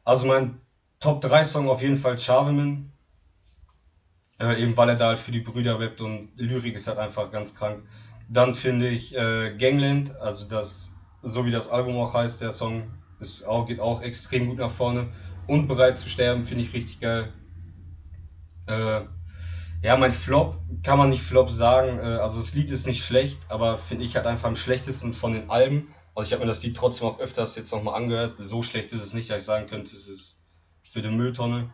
Also 0.05 0.25
mein 0.25 0.61
Top 0.99 1.21
3 1.21 1.43
Song 1.43 1.69
auf 1.69 1.81
jeden 1.81 1.97
Fall 1.97 2.17
Charveman. 2.17 2.91
Äh, 4.39 4.61
eben 4.63 4.75
weil 4.75 4.89
er 4.89 4.95
da 4.95 5.07
halt 5.07 5.19
für 5.19 5.31
die 5.31 5.41
Brüder 5.41 5.79
rappt 5.79 6.01
und 6.01 6.29
Lyrik 6.37 6.75
ist 6.75 6.87
halt 6.87 6.97
einfach 6.97 7.29
ganz 7.29 7.53
krank. 7.53 7.83
Dann 8.29 8.53
finde 8.53 8.87
ich 8.87 9.15
äh, 9.15 9.55
Gangland, 9.57 10.15
also 10.15 10.47
das, 10.47 10.91
so 11.21 11.45
wie 11.45 11.51
das 11.51 11.69
Album 11.69 11.97
auch 11.97 12.13
heißt, 12.13 12.41
der 12.41 12.51
Song, 12.51 12.91
ist 13.19 13.43
auch, 13.45 13.67
geht 13.67 13.79
auch 13.79 14.01
extrem 14.01 14.47
gut 14.47 14.57
nach 14.57 14.71
vorne. 14.71 15.07
Und 15.45 15.67
bereit 15.67 15.97
zu 15.97 16.07
sterben, 16.07 16.43
finde 16.45 16.63
ich 16.63 16.73
richtig 16.73 16.99
geil. 16.99 17.33
Äh, 18.65 19.01
ja, 19.83 19.97
mein 19.97 20.13
Flop 20.13 20.57
kann 20.81 20.97
man 20.97 21.09
nicht 21.09 21.21
Flop 21.21 21.51
sagen. 21.51 21.99
Äh, 21.99 22.19
also 22.19 22.39
das 22.39 22.53
Lied 22.53 22.71
ist 22.71 22.87
nicht 22.87 23.03
schlecht, 23.05 23.39
aber 23.49 23.77
finde 23.77 24.05
ich 24.05 24.15
halt 24.15 24.25
einfach 24.25 24.47
am 24.47 24.55
schlechtesten 24.55 25.13
von 25.13 25.33
den 25.33 25.49
Alben. 25.49 25.93
Also 26.15 26.27
ich 26.27 26.33
habe 26.33 26.43
mir 26.43 26.47
das 26.47 26.63
Lied 26.63 26.77
trotzdem 26.77 27.07
auch 27.07 27.19
öfters 27.19 27.55
jetzt 27.55 27.71
nochmal 27.71 27.95
angehört. 27.95 28.35
So 28.37 28.63
schlecht 28.63 28.93
ist 28.93 29.03
es 29.03 29.13
nicht, 29.13 29.29
dass 29.29 29.39
ich 29.39 29.45
sagen 29.45 29.67
könnte, 29.67 29.95
es 29.95 30.07
ist 30.07 30.41
für 30.83 31.01
die 31.01 31.09
Mülltonne. 31.09 31.69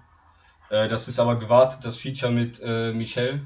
Äh, 0.70 0.88
das 0.88 1.08
ist 1.08 1.20
aber 1.20 1.36
gewartet, 1.36 1.86
das 1.86 1.98
Feature 1.98 2.32
mit 2.32 2.60
äh, 2.64 2.92
Michelle. 2.94 3.46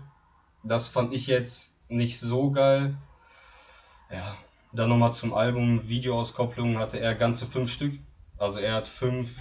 Das 0.63 0.87
fand 0.87 1.13
ich 1.13 1.27
jetzt 1.27 1.75
nicht 1.89 2.19
so 2.19 2.51
geil. 2.51 2.95
Ja, 4.09 4.37
dann 4.71 4.89
nochmal 4.89 5.13
zum 5.13 5.33
Album. 5.33 5.89
Videoauskopplung 5.89 6.77
hatte 6.77 6.99
er 6.99 7.15
ganze 7.15 7.45
fünf 7.45 7.71
Stück. 7.71 7.99
Also 8.37 8.59
er 8.59 8.75
hat 8.75 8.87
fünf 8.87 9.35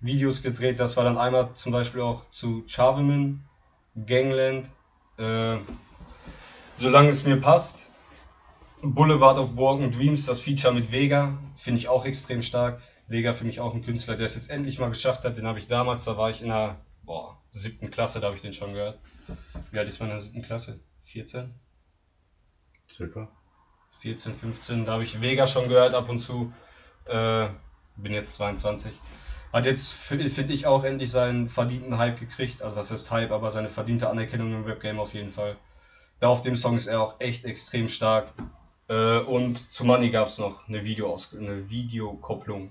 Videos 0.00 0.42
gedreht. 0.42 0.80
Das 0.80 0.96
war 0.96 1.04
dann 1.04 1.18
einmal 1.18 1.52
zum 1.54 1.72
Beispiel 1.72 2.00
auch 2.00 2.30
zu 2.30 2.64
Charveman, 2.66 3.44
Gangland, 3.94 4.70
äh, 5.18 5.56
Solange 6.76 7.10
es 7.10 7.24
mir 7.24 7.36
passt. 7.36 7.90
Boulevard 8.82 9.38
of 9.38 9.54
Broken 9.54 9.92
Dreams, 9.92 10.26
das 10.26 10.40
Feature 10.40 10.74
mit 10.74 10.90
Vega, 10.90 11.38
finde 11.54 11.78
ich 11.78 11.86
auch 11.86 12.04
extrem 12.04 12.42
stark. 12.42 12.82
Vega 13.06 13.32
für 13.32 13.44
mich 13.44 13.60
auch 13.60 13.74
ein 13.74 13.82
Künstler, 13.82 14.16
der 14.16 14.26
es 14.26 14.34
jetzt 14.34 14.50
endlich 14.50 14.80
mal 14.80 14.88
geschafft 14.88 15.24
hat. 15.24 15.36
Den 15.36 15.46
habe 15.46 15.60
ich 15.60 15.68
damals, 15.68 16.04
da 16.04 16.16
war 16.16 16.30
ich 16.30 16.42
in 16.42 16.48
der 16.48 16.80
boah, 17.04 17.40
siebten 17.50 17.90
Klasse, 17.90 18.18
da 18.18 18.26
habe 18.26 18.36
ich 18.36 18.42
den 18.42 18.52
schon 18.52 18.72
gehört. 18.72 18.98
Wie 19.70 19.78
alt 19.78 19.88
ist 19.88 20.00
man 20.00 20.08
in 20.08 20.14
der 20.14 20.20
siebten 20.20 20.42
Klasse? 20.42 20.80
14? 21.02 21.54
Circa. 22.90 23.28
14, 24.00 24.34
15, 24.34 24.84
da 24.84 24.94
habe 24.94 25.04
ich 25.04 25.20
Vega 25.20 25.46
schon 25.46 25.68
gehört 25.68 25.94
ab 25.94 26.08
und 26.08 26.18
zu. 26.18 26.52
Äh, 27.06 27.48
bin 27.96 28.12
jetzt 28.12 28.34
22. 28.34 28.92
Hat 29.52 29.66
jetzt, 29.66 29.92
finde 29.92 30.54
ich, 30.54 30.66
auch 30.66 30.82
endlich 30.82 31.10
seinen 31.10 31.48
verdienten 31.48 31.98
Hype 31.98 32.18
gekriegt. 32.18 32.62
Also 32.62 32.76
was 32.76 32.90
heißt 32.90 33.10
Hype, 33.10 33.32
aber 33.32 33.50
seine 33.50 33.68
verdiente 33.68 34.08
Anerkennung 34.08 34.52
im 34.52 34.64
Rap-Game 34.64 34.98
auf 34.98 35.12
jeden 35.12 35.30
Fall. 35.30 35.56
Da 36.20 36.28
auf 36.28 36.40
dem 36.40 36.56
Song 36.56 36.76
ist 36.76 36.86
er 36.86 37.02
auch 37.02 37.16
echt 37.20 37.44
extrem 37.44 37.88
stark. 37.88 38.32
Äh, 38.88 39.18
und 39.18 39.70
zu 39.70 39.84
Money 39.84 40.10
gab 40.10 40.28
es 40.28 40.38
noch 40.38 40.68
eine, 40.68 40.82
Video 40.84 41.18
eine 41.38 41.68
Videokopplung. 41.68 42.70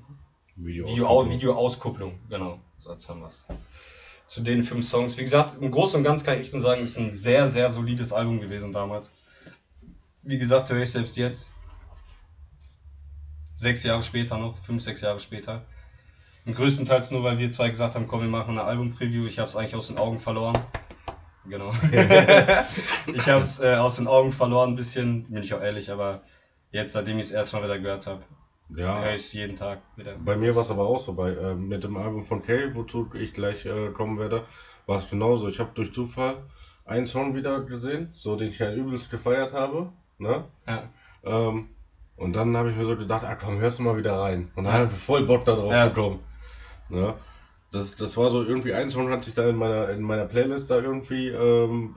Video 0.56 0.88
Videoauskopplung, 1.30 2.20
genau. 2.30 2.60
So 2.80 2.92
jetzt 2.92 3.08
haben 3.08 3.22
wir 3.22 3.30
Zu 4.26 4.42
den 4.42 4.64
fünf 4.64 4.88
Songs. 4.88 5.18
Wie 5.18 5.24
gesagt, 5.24 5.58
im 5.62 5.70
Großen 5.70 5.98
und 5.98 6.04
Ganzen 6.04 6.26
kann 6.26 6.36
ich 6.36 6.42
echt 6.42 6.54
nur 6.54 6.62
sagen, 6.62 6.82
es 6.82 6.92
ist 6.92 6.98
ein 6.98 7.12
sehr, 7.12 7.48
sehr 7.48 7.70
solides 7.70 8.12
Album 8.12 8.40
gewesen 8.40 8.72
damals. 8.72 9.12
Wie 10.24 10.38
gesagt, 10.38 10.70
höre 10.70 10.82
ich 10.82 10.92
selbst 10.92 11.16
jetzt. 11.16 11.52
Sechs 13.54 13.84
Jahre 13.84 14.02
später 14.02 14.38
noch, 14.40 14.58
fünf, 14.58 14.82
sechs 14.82 15.02
Jahre 15.02 15.20
später. 15.20 15.64
Und 16.46 16.56
größtenteils 16.56 17.12
nur, 17.12 17.24
weil 17.24 17.38
wir 17.38 17.52
zwei 17.52 17.70
gesagt 17.70 17.96
haben, 17.96 18.08
komm, 18.08 18.22
wir 18.22 18.28
machen 18.28 18.52
eine 18.52 18.64
Album-Preview. 18.64 19.28
Ich 19.28 19.38
habe 19.38 19.48
es 19.48 19.56
eigentlich 19.56 19.76
aus 19.76 19.88
den 19.88 19.98
Augen 19.98 20.18
verloren. 20.18 20.58
Genau. 21.46 21.72
ich 21.92 23.28
habe 23.28 23.44
es 23.44 23.60
äh, 23.60 23.76
aus 23.76 23.98
den 23.98 24.08
Augen 24.08 24.32
verloren, 24.32 24.72
ein 24.72 24.76
bisschen, 24.76 25.26
bin 25.26 25.44
ich 25.44 25.54
auch 25.54 25.62
ehrlich, 25.62 25.92
aber 25.92 26.22
jetzt, 26.72 26.94
seitdem 26.94 27.18
ich 27.18 27.28
es 27.28 27.32
erstmal 27.32 27.64
wieder 27.64 27.80
gehört 27.80 28.06
habe, 28.06 28.24
ja. 28.70 29.02
höre 29.02 29.16
ich 29.16 29.22
es 29.22 29.34
jeden 29.34 29.56
Tag 29.56 29.80
wieder. 29.96 30.16
Bei 30.24 30.36
mir 30.36 30.56
war 30.56 30.64
es 30.64 30.72
aber 30.72 30.86
auch 30.88 31.00
so, 31.00 31.14
bei, 31.14 31.32
äh, 31.32 31.56
mit 31.56 31.84
dem 31.84 31.98
Album 31.98 32.26
von 32.26 32.44
Kay, 32.44 32.74
wozu 32.76 33.10
ich 33.16 33.34
gleich 33.34 33.66
äh, 33.66 33.90
kommen 33.90 34.18
werde, 34.18 34.46
war 34.86 34.98
es 34.98 35.10
genauso. 35.10 35.48
Ich 35.48 35.60
habe 35.60 35.72
durch 35.74 35.94
Zufall 35.94 36.38
einen 36.86 37.06
Song 37.06 37.36
wieder 37.36 37.62
gesehen, 37.62 38.12
so 38.14 38.36
den 38.36 38.50
ich 38.50 38.60
ja 38.60 38.72
übelst 38.74 39.10
gefeiert 39.10 39.54
habe. 39.54 39.92
Ne? 40.18 40.46
Ja. 40.68 40.90
Ähm, 41.24 41.70
und 42.18 42.36
dann 42.36 42.56
habe 42.56 42.70
ich 42.70 42.76
mir 42.76 42.86
so 42.86 42.96
gedacht, 42.96 43.26
ah 43.26 43.36
komm, 43.36 43.60
hörst 43.60 43.80
du 43.80 43.84
mal 43.84 43.98
wieder 43.98 44.20
rein. 44.20 44.52
Und 44.56 44.66
dann 44.66 44.74
habe 44.74 44.86
ich 44.86 44.92
voll 44.92 45.26
Bock 45.26 45.44
darauf 45.46 45.72
ja. 45.72 45.88
bekommen. 45.88 46.20
Ne? 46.92 47.14
Das, 47.72 47.96
das 47.96 48.18
war 48.18 48.30
so 48.30 48.44
irgendwie 48.44 48.74
ein 48.74 48.90
Song 48.90 49.10
hat 49.10 49.24
sich 49.24 49.34
da 49.34 49.48
in 49.48 49.56
meiner, 49.56 49.90
in 49.90 50.02
meiner 50.02 50.26
Playlist 50.26 50.70
da 50.70 50.80
irgendwie 50.80 51.30
ähm, 51.30 51.96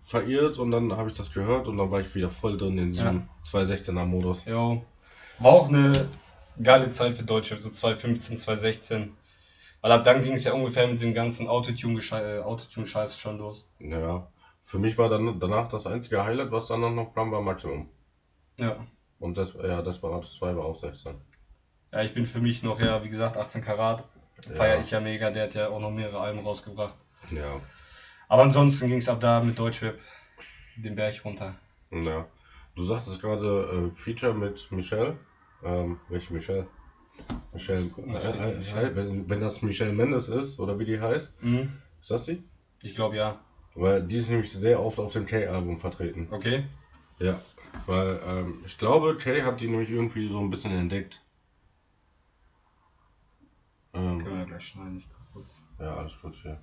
verirrt 0.00 0.58
und 0.58 0.70
dann 0.70 0.96
habe 0.96 1.10
ich 1.10 1.16
das 1.16 1.32
gehört 1.32 1.68
und 1.68 1.76
dann 1.76 1.90
war 1.90 2.00
ich 2.00 2.14
wieder 2.14 2.30
voll 2.30 2.56
drin 2.56 2.78
in 2.78 2.92
diesem 2.92 3.28
ja. 3.52 3.60
216er 3.60 4.04
Modus. 4.04 4.44
Ja. 4.46 4.80
War 5.38 5.52
auch 5.52 5.68
eine 5.68 6.08
geile 6.62 6.90
Zeit 6.90 7.14
für 7.14 7.24
Deutsche, 7.24 7.60
so 7.60 7.70
2015, 7.70 8.38
2016. 8.38 9.12
Weil 9.80 9.92
ab 9.92 10.04
dann 10.04 10.22
ging 10.22 10.34
es 10.34 10.44
ja 10.44 10.52
ungefähr 10.52 10.86
mit 10.86 11.00
dem 11.00 11.12
ganzen 11.12 11.48
Autotune-Scheiß 11.48 12.42
Autotune 12.42 12.86
schon 12.86 13.38
los. 13.38 13.68
Ja. 13.80 14.28
Für 14.64 14.78
mich 14.78 14.96
war 14.96 15.08
dann 15.08 15.40
danach 15.40 15.68
das 15.68 15.86
einzige 15.86 16.24
Highlight, 16.24 16.52
was 16.52 16.68
dann 16.68 16.94
noch 16.94 17.14
kam, 17.14 17.32
war 17.32 17.42
Maximum. 17.42 17.88
Ja. 18.58 18.86
Und 19.18 19.36
das, 19.36 19.54
ja, 19.54 19.82
das 19.82 20.02
war 20.02 20.22
2 20.22 20.56
war 20.56 20.64
auch 20.64 20.80
16. 20.80 21.14
Ja, 21.92 22.02
ich 22.02 22.14
bin 22.14 22.26
für 22.26 22.40
mich 22.40 22.62
noch, 22.62 22.80
ja, 22.80 23.04
wie 23.04 23.08
gesagt, 23.08 23.36
18 23.36 23.62
Karat. 23.62 24.04
Feier 24.50 24.80
ich 24.80 24.90
ja 24.90 25.00
mega, 25.00 25.30
der 25.30 25.44
hat 25.44 25.54
ja 25.54 25.68
auch 25.68 25.80
noch 25.80 25.90
mehrere 25.90 26.20
Alben 26.20 26.40
rausgebracht. 26.40 26.96
Ja. 27.30 27.60
Aber 28.28 28.42
ansonsten 28.42 28.88
ging 28.88 28.98
es 28.98 29.08
ab 29.08 29.20
da 29.20 29.40
mit 29.40 29.58
Deutschrap 29.58 29.98
den 30.76 30.94
Berg 30.94 31.24
runter. 31.24 31.54
Ja. 31.90 32.26
Du 32.74 32.84
sagtest 32.84 33.20
gerade 33.20 33.90
äh, 33.92 33.94
Feature 33.94 34.34
mit 34.34 34.70
Michelle. 34.72 35.16
Ähm, 35.62 36.00
welche 36.08 36.32
Michelle? 36.32 36.66
Michelle, 37.52 37.90
äh, 38.08 38.86
äh, 38.86 38.96
wenn, 38.96 39.28
wenn 39.28 39.40
das 39.40 39.62
Michelle 39.62 39.92
Mendes 39.92 40.28
ist, 40.28 40.58
oder 40.58 40.78
wie 40.78 40.86
die 40.86 41.00
heißt, 41.00 41.42
mhm. 41.42 41.70
ist 42.00 42.10
das 42.10 42.24
sie? 42.24 42.42
Ich 42.82 42.94
glaube 42.94 43.16
ja. 43.16 43.40
Weil 43.74 44.02
die 44.02 44.16
ist 44.16 44.30
nämlich 44.30 44.50
sehr 44.50 44.80
oft 44.80 44.98
auf 44.98 45.12
dem 45.12 45.26
K-Album 45.26 45.78
vertreten. 45.78 46.28
Okay. 46.30 46.64
Ja. 47.18 47.38
Weil 47.86 48.20
ähm, 48.28 48.62
ich 48.66 48.76
glaube, 48.76 49.16
K 49.16 49.42
hat 49.42 49.60
die 49.60 49.68
nämlich 49.68 49.90
irgendwie 49.90 50.28
so 50.30 50.40
ein 50.40 50.50
bisschen 50.50 50.72
entdeckt. 50.72 51.21
Ähm, 53.94 54.22
Können 54.22 54.38
wir 54.38 54.46
gleich 54.46 54.66
schneiden, 54.68 54.96
ich 54.96 55.08
kurz. 55.32 55.60
Ja, 55.78 55.96
alles 55.96 56.18
gut, 56.20 56.36
ja. 56.44 56.58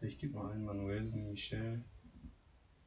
Ich 0.00 0.18
gebe 0.18 0.36
mal 0.36 0.52
ein, 0.52 0.64
Manuelsen, 0.64 1.28
Michel. 1.28 1.84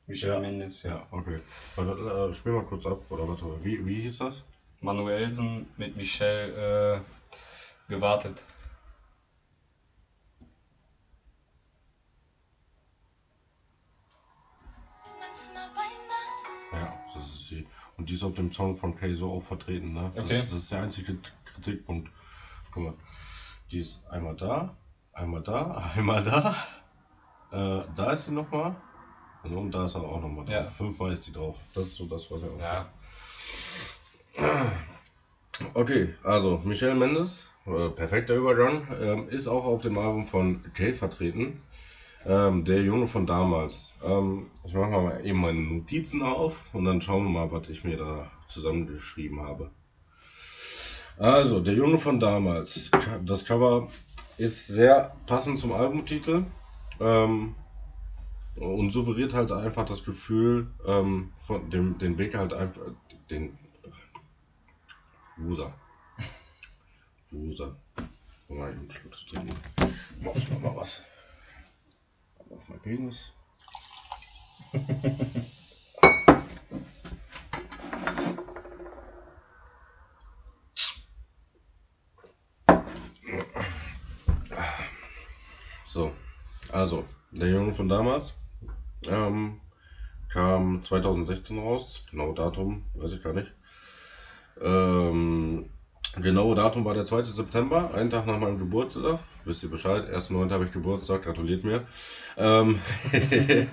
Michel 0.08 0.30
ja. 0.30 0.40
Mendes. 0.40 0.84
Ja, 0.84 1.06
okay. 1.12 1.38
Warte, 1.76 2.30
äh, 2.30 2.34
spiel 2.34 2.54
mal 2.54 2.66
kurz 2.66 2.86
ab, 2.86 3.04
oder 3.10 3.28
warte, 3.28 3.46
wie, 3.64 3.86
wie 3.86 4.02
hieß 4.02 4.20
das? 4.20 4.44
Manuelsen 4.80 5.68
mit 5.78 5.96
Michel 5.96 7.04
äh, 7.06 7.92
gewartet. 7.92 8.44
Und 18.02 18.10
die 18.10 18.16
ist 18.16 18.24
auf 18.24 18.34
dem 18.34 18.52
Song 18.52 18.76
von 18.76 18.96
Kay 18.98 19.14
so 19.14 19.32
auch 19.32 19.44
vertreten. 19.44 19.94
Ne? 19.94 20.10
Das, 20.16 20.26
Okay. 20.26 20.40
ist, 20.40 20.52
das 20.52 20.60
ist 20.62 20.72
der 20.72 20.82
einzige 20.82 21.18
Kritikpunkt. 21.46 22.10
Guck 22.72 22.84
mal, 22.84 22.94
die 23.70 23.78
ist 23.82 24.00
einmal 24.10 24.36
da, 24.36 24.76
einmal 25.14 25.44
da, 25.44 25.92
einmal 25.96 26.24
da. 26.24 26.56
Äh, 27.52 27.84
da 27.94 28.12
ist 28.12 28.26
sie 28.26 28.32
nochmal. 28.32 28.76
Und 29.44 29.70
da 29.70 29.86
ist 29.86 29.94
er 29.94 30.02
auch 30.02 30.20
nochmal 30.20 30.46
drauf. 30.46 30.54
Ja. 30.56 30.68
Fünfmal 30.68 31.14
ist 31.14 31.28
die 31.28 31.32
drauf. 31.32 31.58
Das 31.76 31.86
ist 31.86 31.96
so 31.98 32.06
das, 32.08 32.32
was 32.32 32.42
er 32.42 32.50
auch 32.50 32.60
Ja. 32.60 32.90
Okay, 35.76 36.16
also 36.24 36.60
Michel 36.64 36.96
Mendes, 36.96 37.52
äh, 37.68 37.90
perfekter 37.90 38.34
Übergang, 38.34 38.82
ähm, 39.00 39.30
ist 39.30 39.48
auch 39.48 39.66
auf 39.66 39.84
dem 39.84 39.96
Album 40.00 40.26
von 40.26 40.74
Kay 40.74 40.96
vertreten. 40.96 41.62
Ähm, 42.26 42.66
der 42.66 42.84
Junge 42.84 43.08
von 43.08 43.26
damals. 43.26 43.94
Ähm, 44.06 44.48
ich 44.64 44.74
mache 44.74 44.90
mal 44.90 45.26
eben 45.26 45.42
meine 45.42 45.60
Notizen 45.60 46.22
auf 46.22 46.66
und 46.74 46.86
dann 46.86 47.02
schauen 47.02 47.24
wir 47.24 47.32
mal, 47.32 47.52
was 47.52 47.70
ich 47.70 47.84
mir 47.84 47.98
da 47.98 48.30
zusammengeschrieben 48.48 49.42
habe. 49.42 49.72
Also, 51.18 51.60
der 51.60 51.74
Junge 51.74 51.98
von 51.98 52.20
damals. 52.20 52.92
Das 53.26 53.46
Cover 53.46 53.88
ist 54.38 54.68
sehr 54.68 55.16
passend 55.26 55.60
zum 55.60 55.72
Albumtitel 55.72 56.44
ähm, 57.00 57.56
und 58.56 58.92
suggeriert 58.92 59.34
halt 59.34 59.52
einfach 59.52 59.86
das 59.86 60.04
Gefühl 60.04 60.68
ähm, 60.86 61.32
von 61.38 61.70
dem 61.70 61.98
den 61.98 62.18
Weg 62.18 62.36
halt 62.36 62.54
einfach 62.54 62.82
den 63.30 63.58
Wusa. 65.38 65.74
Um 67.32 67.56
mal 68.50 68.72
einen 68.72 68.90
Schluck 68.92 69.16
zu 69.16 69.26
trinken. 69.26 69.56
Mach 70.22 70.62
mal 70.62 70.76
was. 70.76 71.04
Auf 72.54 72.68
mein 72.68 72.80
Penis. 72.82 73.34
So, 85.86 86.12
also, 86.72 87.06
der 87.32 87.50
Junge 87.50 87.74
von 87.74 87.90
damals 87.90 88.34
ähm, 89.08 89.60
kam 90.30 90.84
2016 90.84 91.58
raus. 91.58 92.06
Genau 92.10 92.34
Datum, 92.34 92.86
weiß 92.94 93.12
ich 93.14 93.24
gar 93.24 93.34
nicht. 93.34 93.52
Ähm, 94.62 95.70
genaue 96.18 96.56
Datum 96.56 96.84
war 96.86 96.94
der 96.94 97.06
2. 97.06 97.24
September, 97.24 97.94
einen 97.94 98.10
Tag 98.10 98.26
nach 98.26 98.40
meinem 98.40 98.60
Geburtstag. 98.60 99.20
Wisst 99.46 99.64
ihr 99.64 99.70
Bescheid? 99.70 100.10
1.9. 100.10 100.50
habe 100.52 100.66
ich 100.66 100.72
Geburtstag, 100.72 101.24
gratuliert 101.24 101.64
mir. 101.64 101.86
Ähm, 102.38 102.80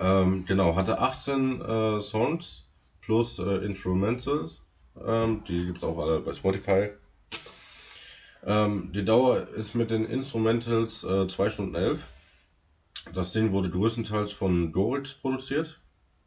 ähm, 0.00 0.44
genau, 0.44 0.76
hatte 0.76 1.00
18 1.00 1.60
äh, 1.60 2.00
Songs 2.00 2.64
plus 3.00 3.38
äh, 3.38 3.64
Instrumentals. 3.64 4.60
Ähm, 5.04 5.42
die 5.48 5.64
gibt 5.64 5.78
es 5.78 5.84
auch 5.84 5.98
alle 5.98 6.20
bei 6.20 6.34
Spotify. 6.34 6.90
Ähm, 8.44 8.90
die 8.92 9.04
Dauer 9.04 9.48
ist 9.48 9.74
mit 9.74 9.90
den 9.90 10.04
Instrumentals 10.04 11.04
äh, 11.04 11.26
2 11.26 11.50
Stunden 11.50 11.74
11. 11.74 12.00
Das 13.14 13.32
Ding 13.32 13.52
wurde 13.52 13.70
größtenteils 13.70 14.32
von 14.32 14.72
Gorix 14.72 15.14
produziert. 15.14 15.80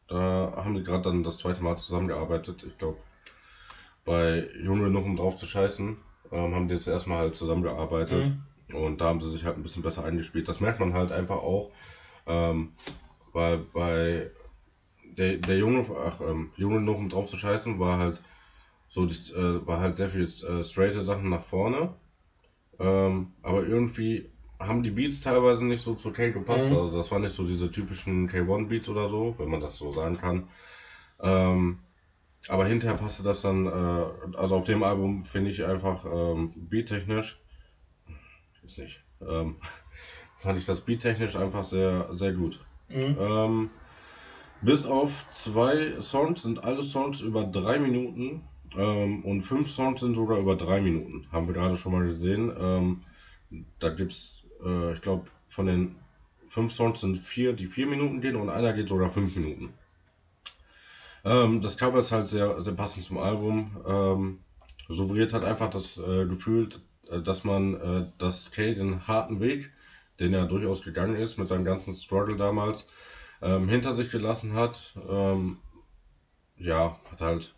Da 0.08 0.54
haben 0.56 0.76
die 0.76 0.84
gerade 0.84 1.04
dann 1.04 1.24
das 1.24 1.38
zweite 1.38 1.62
Mal 1.62 1.78
zusammengearbeitet. 1.78 2.64
Ich 2.68 2.78
glaube, 2.78 2.98
bei 4.10 4.50
Junge 4.60 4.90
noch 4.90 5.06
um 5.06 5.16
drauf 5.16 5.38
zu 5.38 5.46
scheißen, 5.46 5.96
ähm, 6.32 6.56
haben 6.56 6.68
die 6.68 6.74
jetzt 6.74 6.88
erstmal 6.88 7.20
halt 7.20 7.36
zusammengearbeitet. 7.36 8.32
Und 8.74 9.02
da 9.02 9.06
haben 9.06 9.20
sie 9.20 9.30
sich 9.30 9.46
halt 9.46 9.56
ein 9.56 9.62
bisschen 9.62 9.84
besser 9.84 10.04
eingespielt. 10.04 10.48
Das 10.48 10.60
merkt 10.62 10.80
man 10.80 10.94
halt 10.94 11.12
einfach 11.12 11.36
auch, 11.36 11.70
ähm, 12.26 12.72
weil 13.34 13.60
bei 13.60 14.32
der, 15.16 15.36
der 15.36 15.60
Junge, 15.60 15.86
ach, 16.04 16.22
ähm, 16.22 16.50
Junge 16.56 16.82
noch 16.82 16.98
um 16.98 17.08
drauf 17.08 17.30
zu 17.30 17.38
scheißen, 17.38 17.78
war 17.78 18.00
halt 18.00 18.20
so, 18.90 19.06
die, 19.06 19.14
äh, 19.32 19.68
war 19.68 19.80
halt 19.80 19.96
sehr 19.96 20.10
viel 20.10 20.24
äh, 20.24 20.64
straighte 20.64 21.04
Sachen 21.04 21.30
nach 21.30 21.44
vorne. 21.44 21.94
Ähm, 22.80 23.34
aber 23.44 23.62
irgendwie 23.64 24.32
haben 24.60 24.82
die 24.82 24.90
Beats 24.90 25.22
teilweise 25.22 25.66
nicht 25.66 25.84
so 25.84 25.94
zu 25.94 26.12
K 26.12 26.32
gepasst. 26.32 26.72
Mhm. 26.72 26.78
Also 26.78 26.98
das 26.98 27.12
waren 27.12 27.22
nicht 27.22 27.36
so 27.36 27.46
diese 27.46 27.70
typischen 27.70 28.28
K1 28.28 28.70
Beats 28.70 28.90
oder 28.90 29.08
so, 29.08 29.36
wenn 29.38 29.50
man 29.52 29.60
das 29.60 29.78
so 29.78 29.92
sagen 29.92 30.18
kann. 30.18 30.48
Ähm, 31.22 31.78
aber 32.48 32.66
hinterher 32.66 32.98
passte 32.98 33.24
das 33.24 33.42
dann, 33.42 33.66
äh, 33.66 34.38
also 34.38 34.56
auf 34.56 34.66
dem 34.66 34.84
Album 34.84 35.24
finde 35.24 35.52
ich 35.52 35.66
einfach 35.66 36.06
ähm, 36.06 36.54
beattechnisch, 36.56 37.42
ist 38.64 38.78
nicht, 38.78 39.04
ähm, 39.22 39.58
fand 40.38 40.58
ich 40.58 40.66
das 40.66 40.82
beattechnisch 40.82 41.36
einfach 41.36 41.64
sehr, 41.64 42.08
sehr 42.12 42.34
gut. 42.34 42.60
Ähm, 42.92 43.70
bis 44.62 44.86
auf 44.86 45.28
zwei 45.32 46.02
Songs 46.02 46.44
sind 46.44 46.64
alle 46.64 46.84
Songs 46.84 47.22
über 47.22 47.44
drei 47.44 47.80
Minuten 47.80 48.44
ähm, 48.76 49.24
und 49.24 49.42
fünf 49.42 49.70
Songs 49.70 50.02
sind 50.02 50.16
sogar 50.16 50.40
über 50.40 50.56
drei 50.56 50.82
Minuten. 50.82 51.28
Haben 51.32 51.48
wir 51.48 51.54
gerade 51.54 51.78
schon 51.78 51.92
mal 51.92 52.06
gesehen. 52.06 52.52
Ähm, 52.60 53.04
da 53.80 53.90
gibt's, 53.90 54.44
äh, 54.64 54.94
ich 54.94 55.02
glaube, 55.02 55.26
von 55.48 55.66
den 55.66 55.96
fünf 56.46 56.74
Songs 56.74 57.02
sind 57.02 57.18
vier, 57.18 57.54
die 57.54 57.68
vier 57.68 57.88
Minuten 57.88 58.22
gehen 58.22 58.36
und 58.36 58.50
einer 58.50 58.74
geht 58.74 58.90
sogar 58.90 59.10
fünf 59.10 59.36
Minuten. 59.36 59.74
Ähm, 61.26 61.62
das 61.62 61.78
Cover 61.78 62.00
ist 62.00 62.12
halt 62.12 62.28
sehr, 62.28 62.62
sehr 62.62 62.74
passend 62.74 63.06
zum 63.06 63.18
Album. 63.18 63.78
Ähm, 63.86 64.40
suggeriert 64.88 65.34
hat 65.34 65.46
einfach 65.46 65.70
das 65.70 65.98
äh, 65.98 66.26
Gefühl, 66.26 66.70
äh, 67.10 67.22
dass 67.22 67.44
man 67.44 67.80
äh, 67.80 68.06
das 68.18 68.52
Kay 68.52 68.76
den 68.76 69.08
harten 69.08 69.40
Weg, 69.40 69.72
den 70.20 70.34
er 70.34 70.46
durchaus 70.46 70.82
gegangen 70.82 71.16
ist 71.16 71.38
mit 71.38 71.48
seinem 71.48 71.66
ganzen 71.66 71.94
Struggle 71.94 72.38
damals, 72.38 72.86
ähm, 73.42 73.70
hinter 73.70 73.94
sich 73.94 74.12
gelassen 74.12 74.54
hat. 74.54 74.94
Ähm, 75.08 75.58
ja, 76.58 77.00
hat 77.12 77.22
halt 77.22 77.54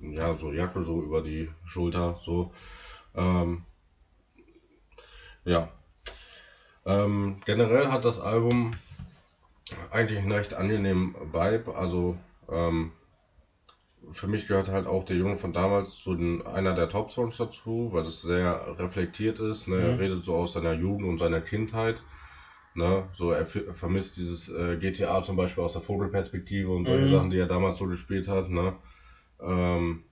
ja 0.00 0.32
so 0.32 0.52
Jacke 0.52 0.82
so 0.82 1.02
über 1.02 1.22
die 1.22 1.50
Schulter 1.64 2.16
so. 2.16 2.52
Ähm, 3.14 3.64
ja. 5.44 5.68
Ähm, 6.86 7.40
generell 7.44 7.88
hat 7.88 8.04
das 8.04 8.20
Album 8.20 8.72
eigentlich 9.90 10.18
einen 10.18 10.32
recht 10.32 10.54
angenehmen 10.54 11.14
Vibe. 11.32 11.74
Also 11.74 12.16
ähm, 12.50 12.92
für 14.12 14.26
mich 14.26 14.46
gehört 14.46 14.68
halt 14.68 14.86
auch 14.86 15.04
der 15.04 15.16
Junge 15.16 15.36
von 15.36 15.52
damals 15.52 15.96
zu 15.96 16.14
den, 16.14 16.44
einer 16.46 16.74
der 16.74 16.88
Top-Songs 16.88 17.36
dazu, 17.36 17.90
weil 17.92 18.04
es 18.04 18.22
sehr 18.22 18.78
reflektiert 18.78 19.38
ist. 19.40 19.68
Ne? 19.68 19.76
Er 19.76 19.98
redet 19.98 20.24
so 20.24 20.36
aus 20.36 20.54
seiner 20.54 20.72
Jugend 20.72 21.06
und 21.06 21.18
seiner 21.18 21.40
Kindheit. 21.40 22.02
Ne? 22.74 23.08
So 23.12 23.30
er 23.32 23.46
vermisst 23.46 24.16
dieses 24.16 24.48
äh, 24.48 24.76
GTA 24.76 25.22
zum 25.22 25.36
Beispiel 25.36 25.62
aus 25.62 25.74
der 25.74 25.82
Vogelperspektive 25.82 26.70
und 26.70 26.86
solche 26.86 27.08
Sachen, 27.08 27.30
die 27.30 27.38
er 27.38 27.46
damals 27.46 27.78
so 27.78 27.86
gespielt 27.86 28.26
hat. 28.26 28.48
Ne? 28.48 28.74
Ähm, 29.40 30.04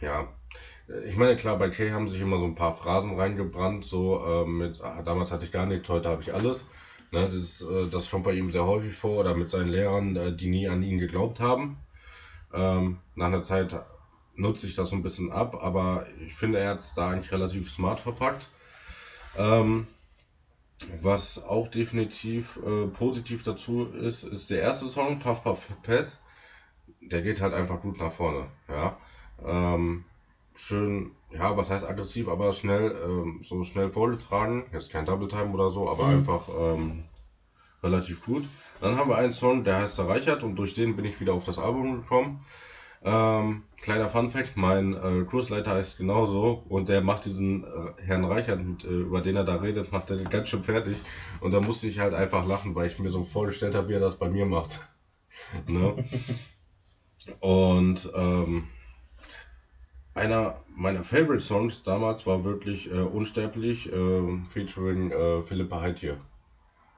ja, 0.00 0.28
ich 1.06 1.16
meine, 1.16 1.36
klar, 1.36 1.58
bei 1.58 1.68
Kay 1.68 1.90
haben 1.90 2.08
sich 2.08 2.20
immer 2.20 2.38
so 2.38 2.44
ein 2.44 2.54
paar 2.54 2.72
Phrasen 2.72 3.18
reingebrannt, 3.18 3.84
so 3.84 4.24
ähm, 4.26 4.58
mit, 4.58 4.80
ah, 4.80 5.02
damals 5.02 5.30
hatte 5.30 5.44
ich 5.44 5.52
gar 5.52 5.66
nichts, 5.66 5.88
heute 5.88 6.08
habe 6.08 6.22
ich 6.22 6.34
alles. 6.34 6.66
Ne, 7.12 7.28
das, 7.28 7.60
äh, 7.60 7.88
das 7.90 8.10
kommt 8.10 8.24
bei 8.24 8.32
ihm 8.32 8.50
sehr 8.50 8.64
häufig 8.64 8.94
vor 8.94 9.20
oder 9.20 9.34
mit 9.34 9.50
seinen 9.50 9.68
Lehrern, 9.68 10.16
äh, 10.16 10.32
die 10.34 10.48
nie 10.48 10.68
an 10.68 10.82
ihn 10.82 10.98
geglaubt 10.98 11.40
haben. 11.40 11.76
Ähm, 12.54 13.00
nach 13.14 13.26
einer 13.26 13.42
Zeit 13.42 13.76
nutze 14.34 14.66
ich 14.66 14.74
das 14.74 14.88
so 14.88 14.96
ein 14.96 15.02
bisschen 15.02 15.30
ab, 15.30 15.62
aber 15.62 16.06
ich 16.26 16.34
finde, 16.34 16.58
er 16.58 16.70
hat 16.70 16.80
es 16.80 16.94
da 16.94 17.10
eigentlich 17.10 17.30
relativ 17.30 17.70
smart 17.70 18.00
verpackt. 18.00 18.48
Ähm, 19.36 19.86
was 21.02 21.44
auch 21.44 21.68
definitiv 21.68 22.58
äh, 22.66 22.86
positiv 22.86 23.42
dazu 23.42 23.86
ist, 23.86 24.24
ist 24.24 24.50
der 24.50 24.62
erste 24.62 24.88
Song, 24.88 25.18
Puff 25.18 25.44
Puff 25.44 25.68
Pass. 25.82 26.18
Der 27.00 27.20
geht 27.20 27.42
halt 27.42 27.52
einfach 27.52 27.82
gut 27.82 27.98
nach 27.98 28.12
vorne. 28.12 28.46
Ja. 28.68 28.96
Ähm, 29.44 30.04
schön, 30.54 31.12
ja, 31.30 31.56
was 31.56 31.70
heißt 31.70 31.84
aggressiv, 31.84 32.28
aber 32.28 32.52
schnell, 32.52 32.94
ähm, 33.04 33.40
so 33.42 33.62
schnell 33.62 33.90
vorgetragen. 33.90 34.66
Jetzt 34.72 34.90
kein 34.90 35.04
Double 35.04 35.28
Time 35.28 35.50
oder 35.52 35.70
so, 35.70 35.88
aber 35.88 36.06
einfach 36.06 36.48
ähm, 36.48 37.04
relativ 37.82 38.24
gut. 38.24 38.44
Dann 38.80 38.96
haben 38.96 39.08
wir 39.08 39.16
einen 39.16 39.32
Song, 39.32 39.64
der 39.64 39.78
heißt 39.78 39.98
Reichert 40.00 40.42
und 40.42 40.56
durch 40.56 40.74
den 40.74 40.96
bin 40.96 41.04
ich 41.04 41.20
wieder 41.20 41.32
auf 41.32 41.44
das 41.44 41.58
Album 41.58 42.00
gekommen. 42.00 42.44
Ähm, 43.04 43.64
kleiner 43.80 44.08
Fun 44.08 44.30
Fact, 44.30 44.56
mein 44.56 44.94
äh, 44.94 45.24
Kursleiter 45.24 45.72
heißt 45.72 45.98
genauso 45.98 46.64
und 46.68 46.88
der 46.88 47.00
macht 47.00 47.24
diesen 47.24 47.64
äh, 47.64 48.02
Herrn 48.02 48.24
Reichert, 48.24 48.62
mit, 48.62 48.84
äh, 48.84 48.88
über 48.88 49.20
den 49.20 49.34
er 49.34 49.44
da 49.44 49.56
redet, 49.56 49.90
macht 49.90 50.10
er 50.10 50.18
ganz 50.18 50.48
schön 50.48 50.62
fertig. 50.62 50.96
Und 51.40 51.50
da 51.52 51.60
musste 51.60 51.88
ich 51.88 51.98
halt 51.98 52.14
einfach 52.14 52.46
lachen, 52.46 52.76
weil 52.76 52.86
ich 52.86 53.00
mir 53.00 53.10
so 53.10 53.24
vorgestellt 53.24 53.74
habe, 53.74 53.88
wie 53.88 53.94
er 53.94 54.00
das 54.00 54.18
bei 54.18 54.28
mir 54.28 54.46
macht. 54.46 54.78
ne? 55.66 55.96
Und 57.40 58.10
ähm, 58.14 58.68
einer 60.14 60.56
meiner 60.74 61.04
Favorite 61.04 61.40
Songs 61.40 61.82
damals 61.82 62.26
war 62.26 62.44
wirklich 62.44 62.90
äh, 62.90 63.00
Unsterblich, 63.00 63.92
äh, 63.92 64.38
featuring 64.48 65.10
äh, 65.10 65.42
Philippa 65.42 65.80
Heitje. 65.80 66.18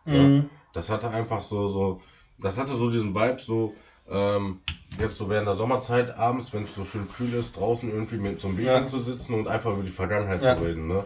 Ja, 0.06 0.42
das 0.72 0.90
hatte 0.90 1.08
einfach 1.10 1.40
so, 1.40 1.66
so, 1.66 2.00
das 2.38 2.58
hatte 2.58 2.74
so 2.74 2.90
diesen 2.90 3.14
Vibe, 3.14 3.38
so, 3.38 3.74
ähm, 4.08 4.60
jetzt 4.98 5.16
so 5.16 5.30
während 5.30 5.48
der 5.48 5.54
Sommerzeit 5.54 6.16
abends, 6.16 6.52
wenn 6.52 6.64
es 6.64 6.74
so 6.74 6.84
schön 6.84 7.08
kühl 7.08 7.32
ist, 7.34 7.56
draußen 7.56 7.90
irgendwie 7.90 8.18
mit 8.18 8.38
so 8.38 8.48
einem 8.48 8.56
Bierchen 8.56 8.82
Ja. 8.82 8.86
zu 8.86 8.98
sitzen 8.98 9.34
und 9.34 9.48
einfach 9.48 9.72
über 9.72 9.82
die 9.82 9.90
Vergangenheit 9.90 10.42
Ja. 10.42 10.54
zu 10.54 10.60
reden, 10.62 10.88
ne? 10.88 11.04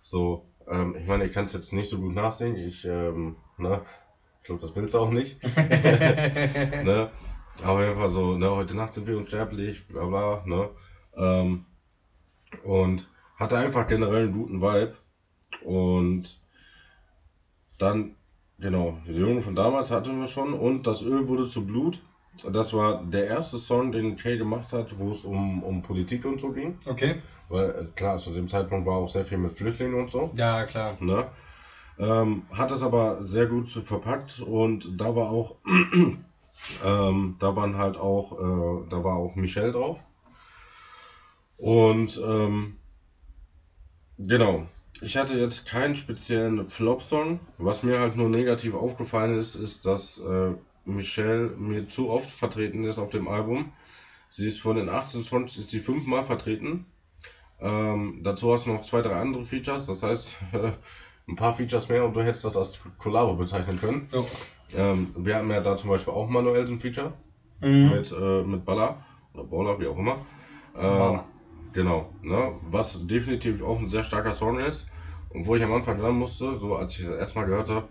So, 0.00 0.46
ähm, 0.68 0.96
ich 0.96 1.06
meine, 1.06 1.24
ich 1.24 1.32
kann 1.32 1.44
es 1.44 1.52
jetzt 1.52 1.72
nicht 1.72 1.88
so 1.88 1.98
gut 1.98 2.14
nachsingen, 2.14 2.56
ich, 2.56 2.84
ähm, 2.84 3.36
ne, 3.58 3.82
ich 4.40 4.46
glaube, 4.46 4.60
das 4.60 4.74
willst 4.74 4.94
du 4.94 4.98
auch 4.98 5.10
nicht. 5.10 5.38
ne? 6.82 7.08
auf 7.62 7.78
jeden 7.80 7.94
Fall 7.94 8.08
so, 8.08 8.36
ne, 8.36 8.50
heute 8.50 8.76
Nacht 8.76 8.92
sind 8.94 9.06
wir 9.06 9.16
unsterblich, 9.16 9.86
bla 9.86 10.06
bla, 10.06 10.42
ne. 10.46 10.70
Ähm, 11.16 11.64
und 12.64 13.08
hatte 13.36 13.58
einfach 13.58 13.86
generell 13.86 14.24
einen 14.24 14.32
guten 14.32 14.60
Vibe. 14.60 14.94
Und 15.64 16.40
dann, 17.78 18.14
genau, 18.58 18.98
die 19.06 19.12
Jungen 19.12 19.42
von 19.42 19.54
damals 19.54 19.90
hatten 19.90 20.20
wir 20.20 20.26
schon 20.26 20.54
und 20.54 20.86
das 20.86 21.02
Öl 21.02 21.26
wurde 21.28 21.46
zu 21.46 21.66
Blut. 21.66 22.00
Das 22.50 22.72
war 22.72 23.02
der 23.02 23.26
erste 23.26 23.58
Song, 23.58 23.92
den 23.92 24.16
Kay 24.16 24.38
gemacht 24.38 24.72
hat, 24.72 24.98
wo 24.98 25.10
es 25.10 25.24
um, 25.24 25.62
um 25.62 25.82
Politik 25.82 26.24
und 26.24 26.40
so 26.40 26.50
ging. 26.50 26.78
Okay. 26.86 27.16
Weil, 27.48 27.70
äh, 27.70 27.84
klar, 27.94 28.16
zu 28.16 28.30
dem 28.30 28.48
Zeitpunkt 28.48 28.86
war 28.86 28.94
auch 28.94 29.08
sehr 29.08 29.24
viel 29.24 29.38
mit 29.38 29.52
Flüchtlingen 29.52 30.00
und 30.00 30.10
so. 30.10 30.30
Ja, 30.34 30.64
klar. 30.64 30.96
Ne? 31.00 31.26
Ähm, 31.98 32.42
hat 32.52 32.70
es 32.70 32.82
aber 32.82 33.22
sehr 33.22 33.46
gut 33.46 33.68
verpackt 33.68 34.40
und 34.40 34.98
da 34.98 35.14
war 35.14 35.28
auch, 35.28 35.56
ähm, 36.84 37.36
da 37.38 37.54
waren 37.54 37.76
halt 37.76 37.98
auch, 37.98 38.32
äh, 38.32 38.88
da 38.88 39.04
war 39.04 39.16
auch 39.16 39.34
Michelle 39.34 39.72
drauf. 39.72 39.98
Und 41.62 42.20
ähm, 42.26 42.74
genau, 44.18 44.66
ich 45.00 45.16
hatte 45.16 45.38
jetzt 45.38 45.64
keinen 45.64 45.94
speziellen 45.94 46.66
Flop-Song. 46.66 47.38
Was 47.58 47.84
mir 47.84 48.00
halt 48.00 48.16
nur 48.16 48.28
negativ 48.28 48.74
aufgefallen 48.74 49.38
ist, 49.38 49.54
ist, 49.54 49.86
dass 49.86 50.18
äh, 50.18 50.54
Michelle 50.84 51.50
mir 51.50 51.86
zu 51.88 52.10
oft 52.10 52.28
vertreten 52.28 52.82
ist 52.82 52.98
auf 52.98 53.10
dem 53.10 53.28
Album. 53.28 53.72
Sie 54.28 54.48
ist 54.48 54.60
von 54.60 54.74
den 54.74 54.88
18 54.88 55.22
Songs 55.22 55.56
ist 55.56 55.70
sie 55.70 55.78
fünfmal 55.78 56.24
vertreten. 56.24 56.86
Ähm, 57.60 58.22
dazu 58.24 58.52
hast 58.52 58.66
du 58.66 58.72
noch 58.72 58.82
zwei, 58.82 59.00
drei 59.00 59.20
andere 59.20 59.44
Features. 59.44 59.86
Das 59.86 60.02
heißt, 60.02 60.34
ein 61.28 61.36
paar 61.36 61.54
Features 61.54 61.88
mehr 61.88 62.04
und 62.04 62.16
du 62.16 62.22
hättest 62.22 62.44
das 62.44 62.56
als 62.56 62.80
Collabo 62.98 63.34
bezeichnen 63.34 63.78
können. 63.78 64.08
Jo. 64.10 64.26
Ähm, 64.74 65.14
wir 65.16 65.36
hatten 65.36 65.48
ja 65.48 65.60
da 65.60 65.76
zum 65.76 65.90
Beispiel 65.90 66.12
auch 66.12 66.28
manuell 66.28 66.66
so 66.66 66.72
ein 66.72 66.80
Feature 66.80 67.12
Mhm. 67.60 67.90
mit, 67.90 68.10
äh, 68.10 68.42
mit 68.42 68.64
Baller 68.64 69.04
oder 69.32 69.44
Baller, 69.44 69.78
wie 69.78 69.86
auch 69.86 69.96
immer. 69.96 70.26
Ähm, 70.74 70.98
Baller. 70.98 71.24
Genau, 71.72 72.14
ne? 72.22 72.54
was 72.62 73.06
definitiv 73.06 73.62
auch 73.62 73.78
ein 73.78 73.88
sehr 73.88 74.04
starker 74.04 74.32
Song 74.32 74.58
ist. 74.58 74.86
Und 75.30 75.46
wo 75.46 75.56
ich 75.56 75.62
am 75.62 75.72
Anfang 75.72 75.98
dran 75.98 76.14
musste, 76.14 76.54
so 76.54 76.76
als 76.76 76.98
ich 76.98 77.06
das 77.06 77.16
erstmal 77.16 77.46
gehört 77.46 77.70
habe, 77.70 77.88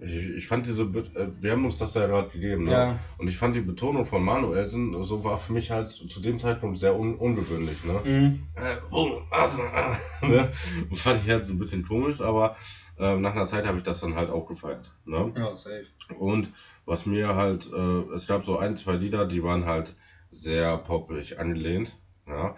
ich, 0.00 0.30
ich 0.30 0.46
fand 0.46 0.66
diese, 0.66 0.86
Be 0.86 1.00
äh, 1.14 1.28
wir 1.40 1.52
haben 1.52 1.64
uns 1.64 1.78
das 1.78 1.94
ja 1.94 2.06
gerade 2.06 2.28
gegeben, 2.28 2.64
ne? 2.64 2.70
Ja. 2.70 2.98
und 3.18 3.28
ich 3.28 3.36
fand 3.36 3.54
die 3.54 3.60
Betonung 3.60 4.04
von 4.04 4.24
Manuelsen, 4.24 5.02
so 5.02 5.22
war 5.22 5.38
für 5.38 5.52
mich 5.52 5.70
halt 5.70 5.88
zu 5.88 6.20
dem 6.20 6.38
Zeitpunkt 6.38 6.78
sehr 6.78 6.98
un 6.98 7.14
ungewöhnlich. 7.16 7.84
Ne? 7.84 8.00
Mhm. 8.04 8.42
Äh, 8.54 8.76
oh, 8.90 9.20
also, 9.30 9.62
äh, 9.62 10.26
ne? 10.28 10.50
Fand 10.92 11.20
ich 11.20 11.26
jetzt 11.26 11.50
ein 11.50 11.58
bisschen 11.58 11.86
komisch, 11.86 12.20
aber 12.20 12.56
äh, 12.98 13.16
nach 13.16 13.32
einer 13.32 13.46
Zeit 13.46 13.66
habe 13.66 13.78
ich 13.78 13.84
das 13.84 14.00
dann 14.00 14.14
halt 14.14 14.30
auch 14.30 14.46
gefeiert. 14.46 14.92
Ne? 15.04 15.32
Ja, 15.36 15.54
safe. 15.54 15.86
Und 16.18 16.50
was 16.84 17.06
mir 17.06 17.34
halt, 17.34 17.70
äh, 17.72 18.14
es 18.14 18.26
gab 18.26 18.44
so 18.44 18.58
ein, 18.58 18.76
zwei 18.76 18.94
Lieder, 18.94 19.26
die 19.26 19.42
waren 19.42 19.64
halt 19.64 19.94
sehr 20.30 20.76
poppig 20.78 21.38
angelehnt. 21.38 21.96
Ja. 22.26 22.56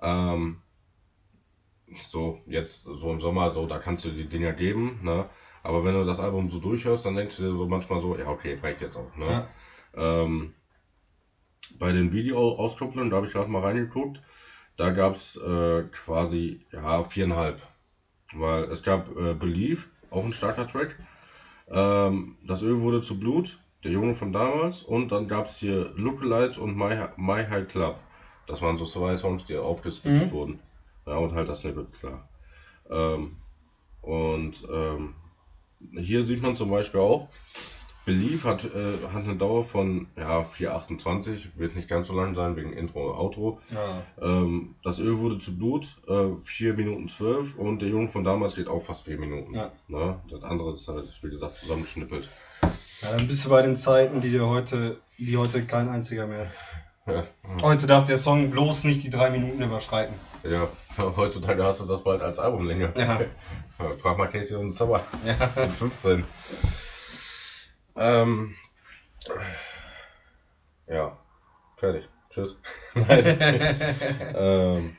Ähm, 0.00 0.62
so, 2.08 2.40
jetzt 2.46 2.84
so 2.84 3.10
im 3.12 3.20
Sommer, 3.20 3.50
so, 3.50 3.66
da 3.66 3.78
kannst 3.78 4.04
du 4.04 4.10
die 4.10 4.28
Dinger 4.28 4.52
geben, 4.52 5.00
ne? 5.02 5.28
Aber 5.62 5.84
wenn 5.84 5.94
du 5.94 6.04
das 6.04 6.20
Album 6.20 6.48
so 6.48 6.58
durchhörst, 6.58 7.04
dann 7.04 7.16
denkst 7.16 7.36
du 7.36 7.42
dir 7.44 7.54
so 7.54 7.66
manchmal 7.66 8.00
so, 8.00 8.16
ja, 8.16 8.28
okay, 8.28 8.58
reicht 8.62 8.80
jetzt 8.80 8.96
auch, 8.96 9.14
ne? 9.16 9.26
Ja. 9.26 10.22
Ähm, 10.22 10.54
bei 11.78 11.92
den 11.92 12.12
Video-Auskopplungen, 12.12 13.10
da 13.10 13.16
habe 13.16 13.26
ich 13.26 13.32
gerade 13.32 13.50
mal 13.50 13.62
reingeguckt, 13.62 14.20
da 14.76 14.90
gab 14.90 15.14
es 15.14 15.36
äh, 15.36 15.82
quasi, 15.90 16.64
ja, 16.72 17.02
viereinhalb. 17.02 17.60
Weil 18.34 18.64
es 18.64 18.82
gab 18.82 19.16
äh, 19.16 19.34
Believe, 19.34 19.86
auch 20.10 20.24
ein 20.24 20.32
starker 20.32 20.66
Track. 20.66 20.96
Ähm, 21.68 22.36
das 22.46 22.62
Öl 22.62 22.80
wurde 22.80 23.00
zu 23.00 23.18
Blut, 23.18 23.58
der 23.84 23.92
Junge 23.92 24.14
von 24.14 24.32
damals. 24.32 24.82
Und 24.82 25.12
dann 25.12 25.28
gab 25.28 25.46
es 25.46 25.56
hier 25.56 25.92
Lookalites 25.96 26.58
und 26.58 26.76
My, 26.76 27.06
My 27.16 27.44
High 27.44 27.66
Club. 27.66 28.02
Das 28.48 28.62
waren 28.62 28.78
so 28.78 28.86
zwei 28.86 29.16
Songs, 29.16 29.44
die 29.44 29.56
aufgesplittet 29.56 30.32
wurden. 30.32 30.58
Ja, 31.06 31.16
und 31.16 31.34
halt 31.34 31.48
das 31.48 31.60
Snippet, 31.60 31.86
klar. 32.00 32.28
Ähm, 32.90 33.36
und 34.02 34.66
ähm, 34.72 35.14
hier 35.92 36.26
sieht 36.26 36.42
man 36.42 36.56
zum 36.56 36.70
Beispiel 36.70 37.00
auch, 37.00 37.28
Believe 38.08 38.48
hat, 38.48 38.64
äh, 38.64 39.06
hat 39.12 39.24
eine 39.24 39.36
Dauer 39.36 39.64
von 39.64 40.06
ja, 40.16 40.40
4,28, 40.40 41.48
wird 41.56 41.76
nicht 41.76 41.88
ganz 41.88 42.08
so 42.08 42.14
lang 42.14 42.34
sein 42.34 42.56
wegen 42.56 42.72
Intro 42.72 43.10
und 43.10 43.18
Outro. 43.18 43.60
Ja. 43.70 44.02
Ähm, 44.26 44.76
das 44.82 44.98
Öl 44.98 45.18
wurde 45.18 45.38
zu 45.38 45.58
Blut, 45.58 45.98
äh, 46.08 46.38
4 46.42 46.72
Minuten 46.72 47.06
12 47.06 47.56
und 47.56 47.82
der 47.82 47.90
Junge 47.90 48.08
von 48.08 48.24
damals 48.24 48.54
geht 48.54 48.66
auch 48.66 48.82
fast 48.82 49.04
4 49.04 49.18
Minuten. 49.18 49.54
Ja. 49.54 49.70
Ne? 49.88 50.18
Das 50.30 50.42
andere 50.42 50.72
ist 50.72 50.88
halt, 50.88 51.06
wie 51.22 51.28
gesagt, 51.28 51.58
zusammengeschnippelt. 51.58 52.30
ja, 53.02 53.14
dann 53.14 53.28
bist 53.28 53.44
du 53.44 53.50
bei 53.50 53.60
den 53.60 53.76
Zeiten, 53.76 54.22
die 54.22 54.30
dir 54.30 54.46
heute, 54.46 54.96
die 55.18 55.36
heute 55.36 55.66
kein 55.66 55.90
einziger 55.90 56.26
mehr. 56.26 56.50
Ja, 57.08 57.24
Heute 57.62 57.86
darf 57.86 58.04
der 58.06 58.18
Song 58.18 58.50
bloß 58.50 58.84
nicht 58.84 59.02
die 59.02 59.10
drei 59.10 59.30
Minuten 59.30 59.62
überschreiten. 59.62 60.14
ja. 60.44 60.68
heutzutage 61.16 61.64
hast 61.64 61.80
du 61.80 61.86
das 61.86 62.02
bald 62.02 62.20
als 62.22 62.38
Albumlänge. 62.38 62.92
Ja. 62.96 63.20
Frag 64.02 64.18
mal 64.18 64.26
Casey 64.26 64.56
und 64.56 64.72
Summer. 64.72 65.00
Ja. 65.24 65.34
Mit 65.62 65.72
15. 65.72 66.24
Ähm, 67.96 68.54
ja, 70.86 71.16
fertig. 71.76 72.08
Tschüss. 72.30 72.56
Ähm, 74.34 74.96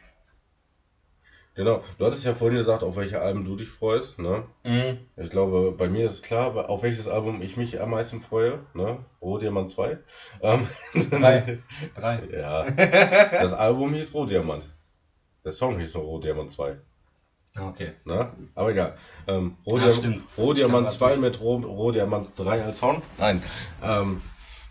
genau, 1.59 1.83
du 1.97 2.05
hattest 2.05 2.23
ja 2.25 2.33
vorhin 2.33 2.57
gesagt, 2.57 2.83
auf 2.83 2.95
welche 2.95 3.19
Alben 3.21 3.43
du 3.43 3.55
dich 3.57 3.67
freust. 3.69 4.17
Ne? 4.17 4.45
Mhm. 4.63 4.97
Ich 5.17 5.29
glaube, 5.29 5.73
bei 5.77 5.89
mir 5.89 6.05
ist 6.05 6.23
klar, 6.23 6.69
auf 6.69 6.83
welches 6.83 7.07
Album 7.07 7.41
ich 7.41 7.57
mich 7.57 7.81
am 7.81 7.89
meisten 7.91 8.21
freue. 8.21 8.59
Ne? 8.73 8.97
Rohdiamant 9.21 9.69
2. 9.69 9.97
Ähm, 10.41 10.67
Drei. 11.11 11.59
Drei. 11.95 12.21
ja, 12.31 12.63
das 12.71 13.53
Album 13.53 13.93
hieß 13.93 14.13
Rohdiamant. 14.13 14.69
Der 15.43 15.51
Song 15.51 15.77
hieß 15.79 15.93
nur 15.95 16.03
Rohdiamant 16.03 16.49
2. 16.51 16.77
Okay. 17.59 17.91
Ne? 18.05 18.31
Aber 18.55 18.71
egal. 18.71 18.95
Ähm, 19.27 19.57
Ja, 19.65 19.71
Rohdiam 19.73 19.91
stimmt. 19.91 20.23
Rohdiamant 20.37 20.91
Ich 20.91 20.97
2 20.97 21.11
kann 21.11 21.21
mit 21.21 21.41
Roh 21.41 21.57
Rohdiamant 21.57 22.29
3 22.37 22.63
als 22.63 22.79
Sound. 22.79 23.03
Nein. 23.17 23.41
Ähm, 23.83 24.21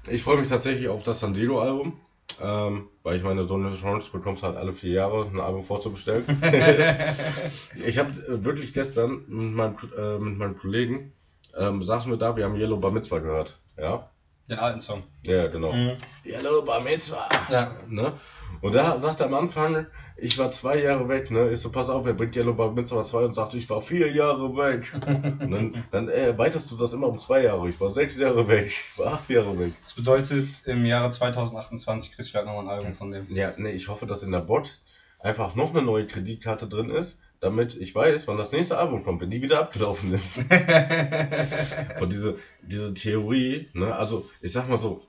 ich 0.09 0.23
freue 0.23 0.39
mich 0.39 0.49
tatsächlich 0.49 0.89
auf 0.89 1.03
das 1.03 1.21
San 1.21 1.35
Diego-Album. 1.35 2.01
Ähm, 2.41 2.89
weil 3.03 3.17
ich 3.17 3.23
meine, 3.23 3.47
so 3.47 3.55
eine 3.55 3.75
Chance 3.75 4.11
bekommst 4.13 4.43
du 4.43 4.47
halt 4.47 4.57
alle 4.57 4.73
vier 4.73 4.93
Jahre, 4.93 5.27
ein 5.27 5.41
Album 5.41 5.63
vorzubestellen. 5.63 6.25
ich 7.87 7.99
habe 7.99 8.11
äh, 8.11 8.45
wirklich 8.45 8.73
gestern 8.73 9.25
mit 9.27 9.55
meinem, 9.55 9.77
äh, 9.97 10.19
mit 10.19 10.39
meinem 10.39 10.57
Kollegen, 10.57 11.13
ähm, 11.57 11.83
saßen 11.83 12.11
wir 12.11 12.19
da, 12.19 12.37
wir 12.37 12.45
haben 12.45 12.57
Yellow 12.57 12.79
Bar 12.79 12.93
Mitzvah 12.93 13.19
gehört. 13.19 13.59
Ja? 13.77 14.11
Den 14.51 14.59
alten 14.59 14.81
Song. 14.81 15.03
Ja, 15.27 15.47
genau. 15.49 15.73
Mhm. 15.73 15.93
Yellow 16.25 16.63
Bar 16.63 16.81
Mitzvah. 16.81 17.29
Ja. 17.51 17.73
Ne? 17.89 18.13
Und 18.61 18.75
da 18.75 18.99
sagte 18.99 19.25
er 19.25 19.29
am 19.29 19.35
Anfang, 19.35 19.87
ich 20.17 20.37
war 20.37 20.51
zwei 20.51 20.81
Jahre 20.81 21.09
weg, 21.09 21.31
ne? 21.31 21.51
Ich 21.51 21.61
so, 21.61 21.71
pass 21.71 21.89
auf, 21.89 22.05
er 22.07 22.15
bringt 22.15 22.35
Yellow 22.35 22.55
Bar 22.55 22.73
Mitzvah 22.73 23.03
2 23.03 23.19
und 23.27 23.35
sagte, 23.35 23.57
ich 23.57 23.71
war 23.71 23.81
vier 23.81 24.11
Jahre 24.11 24.57
weg. 24.57 24.93
und 25.41 25.51
dann, 25.51 25.85
dann 25.91 26.09
äh, 26.09 26.29
erweiterst 26.29 26.71
du 26.71 26.77
das 26.77 26.93
immer 26.93 27.07
um 27.07 27.19
zwei 27.19 27.45
Jahre. 27.45 27.69
Ich 27.69 27.81
war 27.81 27.89
sechs 27.89 28.17
Jahre 28.17 28.49
weg, 28.49 28.67
ich 28.67 28.99
war 28.99 29.15
acht 29.15 29.31
Jahre 29.31 29.59
weg. 29.59 29.73
Das 29.81 29.95
bedeutet, 29.95 30.49
im 30.65 30.85
Jahre 30.85 31.11
2028 31.11 32.13
kriegst 32.13 32.29
du 32.29 32.33
vielleicht 32.33 32.47
nochmal 32.47 32.65
ein 32.65 32.81
Album 32.81 32.95
von 32.95 33.11
dem. 33.11 33.27
Ja, 33.35 33.53
nee, 33.57 33.71
ich 33.71 33.89
hoffe, 33.89 34.07
dass 34.07 34.23
in 34.23 34.33
der 34.33 34.41
Bot 34.41 34.81
einfach 35.21 35.55
noch 35.55 35.71
eine 35.71 35.83
neue 35.83 36.07
Kreditkarte 36.07 36.67
drin 36.67 36.91
ist, 36.91 37.19
damit 37.41 37.77
ich 37.77 37.95
weiß, 37.95 38.27
wann 38.27 38.37
das 38.37 38.53
nächste 38.53 38.79
Album 38.79 39.05
kommt, 39.05 39.21
wenn 39.21 39.31
die 39.31 39.43
wieder 39.43 39.61
abgelaufen 39.61 40.13
ist. 40.13 40.39
Und 42.01 42.13
diese, 42.13 42.37
diese 42.63 42.95
Theorie, 42.95 43.69
ne, 43.73 43.95
also 43.95 44.29
ich 44.41 44.53
sag 44.53 44.69
mal 44.69 44.79
so, 44.79 45.07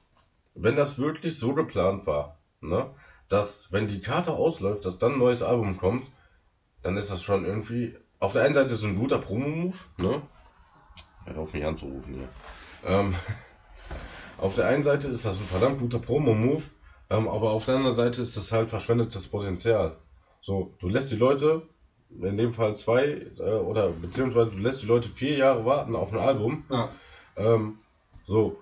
wenn 0.56 0.76
das 0.76 1.00
wirklich 1.00 1.38
so 1.38 1.54
geplant 1.54 2.06
war, 2.06 2.38
ne, 2.62 2.92
dass 3.30 3.72
wenn 3.72 3.88
die 3.88 4.02
Karte 4.02 4.34
ausläuft, 4.34 4.86
dass 4.86 4.98
dann 4.98 5.14
ein 5.14 5.20
neues 5.20 5.42
Album 5.42 5.78
kommt, 5.78 6.06
dann 6.82 6.98
ist 6.98 7.12
das 7.12 7.22
schon 7.22 7.46
irgendwie, 7.46 7.96
auf 8.20 8.34
der 8.34 8.44
einen 8.44 8.54
Seite 8.54 8.74
ist 8.74 8.80
es 8.80 8.86
ein 8.86 8.98
guter 8.98 9.20
Promo-Move, 9.20 9.76
ne, 9.98 10.22
hör 11.26 11.38
auf 11.38 11.54
mich 11.54 11.64
anzurufen 11.66 12.14
hier. 12.16 12.28
Ähm, 12.86 13.16
auf 14.38 14.56
der 14.56 14.68
einen 14.68 14.84
Seite 14.84 15.08
ist 15.08 15.26
das 15.26 15.38
ein 15.38 15.46
verdammt 15.46 15.80
guter 15.80 16.00
Promo-Move, 16.00 16.64
ähm, 17.10 17.28
aber 17.28 17.52
auf 17.52 17.66
der 17.66 17.76
anderen 17.76 17.96
Seite 17.96 18.22
ist 18.22 18.36
das 18.36 18.52
halt 18.52 18.70
verschwendetes 18.70 19.28
Potenzial. 19.28 19.98
So, 20.42 20.76
du 20.80 20.88
lässt 20.88 21.12
die 21.12 21.18
Leute, 21.18 21.64
in 22.10 22.38
dem 22.38 22.54
Fall 22.54 22.76
zwei, 22.76 23.04
äh, 23.38 23.42
oder 23.42 23.90
beziehungsweise 23.90 24.52
du 24.52 24.58
lässt 24.58 24.82
die 24.82 24.88
Leute 24.88 25.10
vier 25.10 25.38
Jahre 25.38 25.66
warten 25.66 25.96
auf 25.96 26.12
ein 26.12 26.20
Album, 26.20 26.66
Ja. 26.70 26.90
ähm, 27.36 27.78
so, 28.24 28.58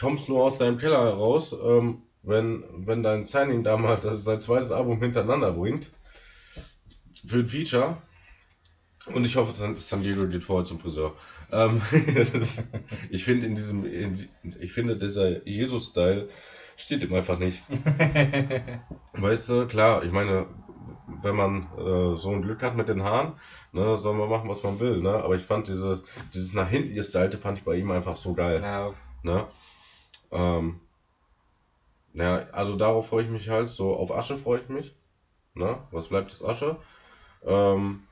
kommst 0.00 0.28
nur 0.28 0.44
aus 0.44 0.58
deinem 0.58 0.78
Keller 0.78 1.02
heraus, 1.04 1.54
ähm, 1.62 2.02
wenn, 2.28 2.64
wenn 2.86 3.02
dein 3.02 3.24
Signing 3.24 3.64
damals 3.64 4.02
das 4.02 4.22
sein 4.22 4.40
zweites 4.40 4.70
Album 4.70 5.00
hintereinander 5.00 5.52
bringt, 5.52 5.90
für 7.26 7.38
ein 7.38 7.46
Feature, 7.46 7.96
und 9.14 9.24
ich 9.24 9.36
hoffe, 9.36 9.54
San 9.54 9.74
San 9.76 10.02
Diego 10.02 10.26
geht 10.26 10.44
vorher 10.44 10.66
zum 10.66 10.78
Friseur. 10.78 11.14
Ähm, 11.50 11.80
ich 13.10 13.24
finde 13.24 13.46
in 13.46 13.54
diesem, 13.54 13.86
in, 13.86 14.28
ich 14.60 14.72
finde 14.72 14.96
dieser 14.96 15.46
Jesus-Style 15.46 16.28
steht 16.76 17.02
ihm 17.02 17.14
einfach 17.14 17.38
nicht. 17.38 17.62
weißt 19.14 19.48
du, 19.48 19.66
klar, 19.66 20.04
ich 20.04 20.12
meine, 20.12 20.46
wenn 21.22 21.34
man 21.34 21.62
äh, 21.78 22.16
so 22.16 22.30
ein 22.30 22.42
Glück 22.42 22.62
hat 22.62 22.76
mit 22.76 22.88
den 22.88 23.02
Haaren, 23.02 23.32
ne, 23.72 23.96
soll 23.98 24.14
man 24.14 24.28
machen, 24.28 24.48
was 24.50 24.62
man 24.62 24.78
will, 24.78 25.00
ne? 25.00 25.14
Aber 25.24 25.34
ich 25.36 25.42
fand 25.42 25.68
diese, 25.68 26.02
dieses 26.34 26.52
nach 26.52 26.68
hinten 26.68 26.94
gestylte 26.94 27.38
fand 27.38 27.58
ich 27.58 27.64
bei 27.64 27.76
ihm 27.76 27.90
einfach 27.90 28.18
so 28.18 28.34
geil. 28.34 28.60
Ja. 28.62 28.92
Ne? 29.22 29.46
Ähm, 30.30 30.80
Ja, 32.18 32.46
also 32.50 32.74
darauf 32.76 33.08
freue 33.08 33.24
ich 33.24 33.30
mich 33.30 33.48
halt. 33.48 33.68
So 33.68 33.94
auf 33.94 34.14
Asche 34.14 34.36
freue 34.36 34.60
ich 34.60 34.68
mich. 34.68 34.94
Ne? 35.54 35.78
Was 35.92 36.08
bleibt 36.08 36.32
ist 36.32 36.42
Asche. 36.42 36.76
Ähm, 37.44 38.02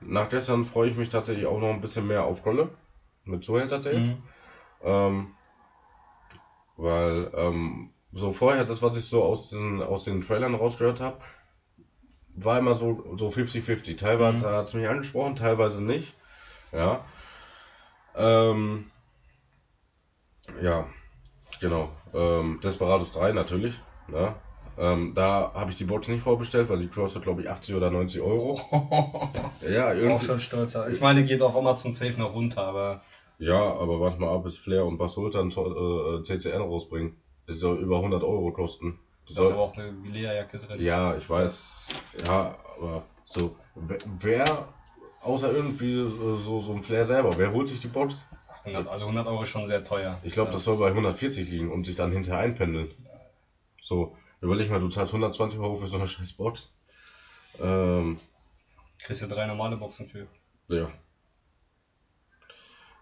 nach 0.00 0.28
gestern 0.28 0.64
freue 0.64 0.90
ich 0.90 0.96
mich 0.96 1.08
tatsächlich 1.08 1.46
auch 1.46 1.60
noch 1.60 1.68
ein 1.68 1.80
bisschen 1.80 2.06
mehr 2.06 2.24
auf 2.24 2.42
Kolle. 2.42 2.70
Mit 3.24 3.44
Zuhältertape. 3.44 3.98
Mhm. 3.98 4.22
Ähm, 4.82 5.34
weil 6.76 7.30
ähm, 7.34 7.90
so 8.12 8.32
vorher, 8.32 8.64
das, 8.64 8.82
was 8.82 8.96
ich 8.96 9.04
so 9.04 9.22
aus 9.22 9.50
den, 9.50 9.82
aus 9.82 10.04
den 10.04 10.20
Trailern 10.20 10.54
rausgehört 10.54 11.00
habe, 11.00 11.18
war 12.34 12.58
immer 12.58 12.74
so 12.74 12.88
50-50. 12.88 13.16
So 13.18 13.30
50 13.30 13.96
teilweise 13.96 14.48
mhm. 14.48 14.52
hat 14.52 14.64
es 14.64 14.74
mich 14.74 14.88
angesprochen, 14.88 15.36
teilweise 15.36 15.84
nicht. 15.84 16.14
Ja. 16.72 17.04
Ähm, 18.16 18.90
ja, 20.60 20.86
genau. 21.60 21.90
Ähm, 22.14 22.60
Desperados 22.62 23.10
3 23.12 23.32
natürlich. 23.32 23.74
Ne? 24.08 24.34
Ähm, 24.78 25.12
da 25.14 25.52
habe 25.54 25.70
ich 25.70 25.76
die 25.76 25.84
Box 25.84 26.06
nicht 26.06 26.22
vorbestellt, 26.22 26.68
weil 26.68 26.78
die 26.78 26.88
kostet, 26.88 27.22
glaube 27.22 27.42
ich, 27.42 27.50
80 27.50 27.74
oder 27.74 27.90
90 27.90 28.20
Euro. 28.20 28.60
ja, 29.68 29.92
irgendwie. 29.92 30.14
Auch 30.14 30.22
schon 30.22 30.38
stolzer. 30.38 30.88
Ich 30.88 31.00
meine, 31.00 31.24
geht 31.24 31.42
auf 31.42 31.56
Amazon 31.56 31.92
Safe 31.92 32.18
noch 32.18 32.32
runter, 32.32 32.62
aber. 32.62 33.02
Ja, 33.38 33.60
aber 33.60 34.00
warte 34.00 34.20
mal 34.20 34.34
ab, 34.34 34.44
bis 34.44 34.56
Flair 34.56 34.84
und 34.84 34.98
Basultan 34.98 35.50
äh, 35.50 36.22
CCN 36.22 36.62
rausbringen. 36.62 37.16
Das 37.46 37.58
soll 37.58 37.78
über 37.78 37.96
100 37.96 38.22
Euro 38.22 38.52
kosten. 38.52 39.00
Das 39.26 39.36
da 39.36 39.42
ist 39.42 39.52
aber 39.52 39.62
auch 39.62 39.76
eine 39.76 39.90
Lederjacke 40.04 40.58
drin. 40.58 40.80
Ja, 40.80 41.16
ich 41.16 41.28
weiß. 41.28 41.86
Ja, 42.26 42.56
aber 42.76 43.02
so, 43.26 43.56
wer, 44.20 44.68
außer 45.22 45.52
irgendwie 45.52 46.08
so, 46.44 46.60
so 46.60 46.72
ein 46.72 46.82
Flair 46.82 47.04
selber, 47.04 47.36
wer 47.36 47.52
holt 47.52 47.68
sich 47.68 47.80
die 47.80 47.88
Box? 47.88 48.24
100, 48.74 48.88
also 48.92 49.04
100 49.06 49.26
Euro 49.26 49.42
ist 49.42 49.48
schon 49.48 49.66
sehr 49.66 49.84
teuer. 49.84 50.18
Ich 50.22 50.32
glaube, 50.32 50.50
das, 50.50 50.64
das 50.64 50.76
soll 50.76 50.78
bei 50.78 50.88
140 50.88 51.48
liegen 51.48 51.70
und 51.70 51.84
sich 51.84 51.96
dann 51.96 52.12
hinterher 52.12 52.40
einpendeln. 52.40 52.90
So, 53.80 54.16
überleg 54.40 54.70
mal, 54.70 54.80
du 54.80 54.88
zahlst 54.88 55.12
120 55.12 55.58
Euro 55.58 55.76
für 55.76 55.86
so 55.86 55.96
eine 55.96 56.06
scheiß 56.06 56.32
Box. 56.32 56.70
Ähm, 57.60 58.18
Kriegst 58.98 59.22
du 59.22 59.26
drei 59.26 59.46
normale 59.46 59.76
Boxen 59.76 60.08
für. 60.08 60.26
Ja. 60.68 60.90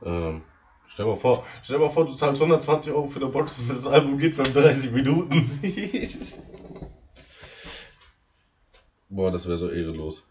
Ähm, 0.03 0.43
stell 0.87 1.07
mal 1.07 1.17
vor, 1.17 1.45
stell 1.63 1.79
mal 1.79 1.91
vor, 1.91 2.07
du 2.07 2.15
zahlst 2.15 2.41
120 2.41 2.93
Euro 2.93 3.09
für 3.09 3.21
eine 3.21 3.29
Box 3.29 3.59
und 3.59 3.71
das 3.71 3.87
Album 3.87 4.19
geht 4.19 4.35
für 4.35 4.43
30 4.43 4.91
Minuten. 4.93 5.61
Boah, 9.09 9.31
das 9.31 9.47
wäre 9.47 9.57
so 9.57 9.71
ehrenlos. 9.71 10.25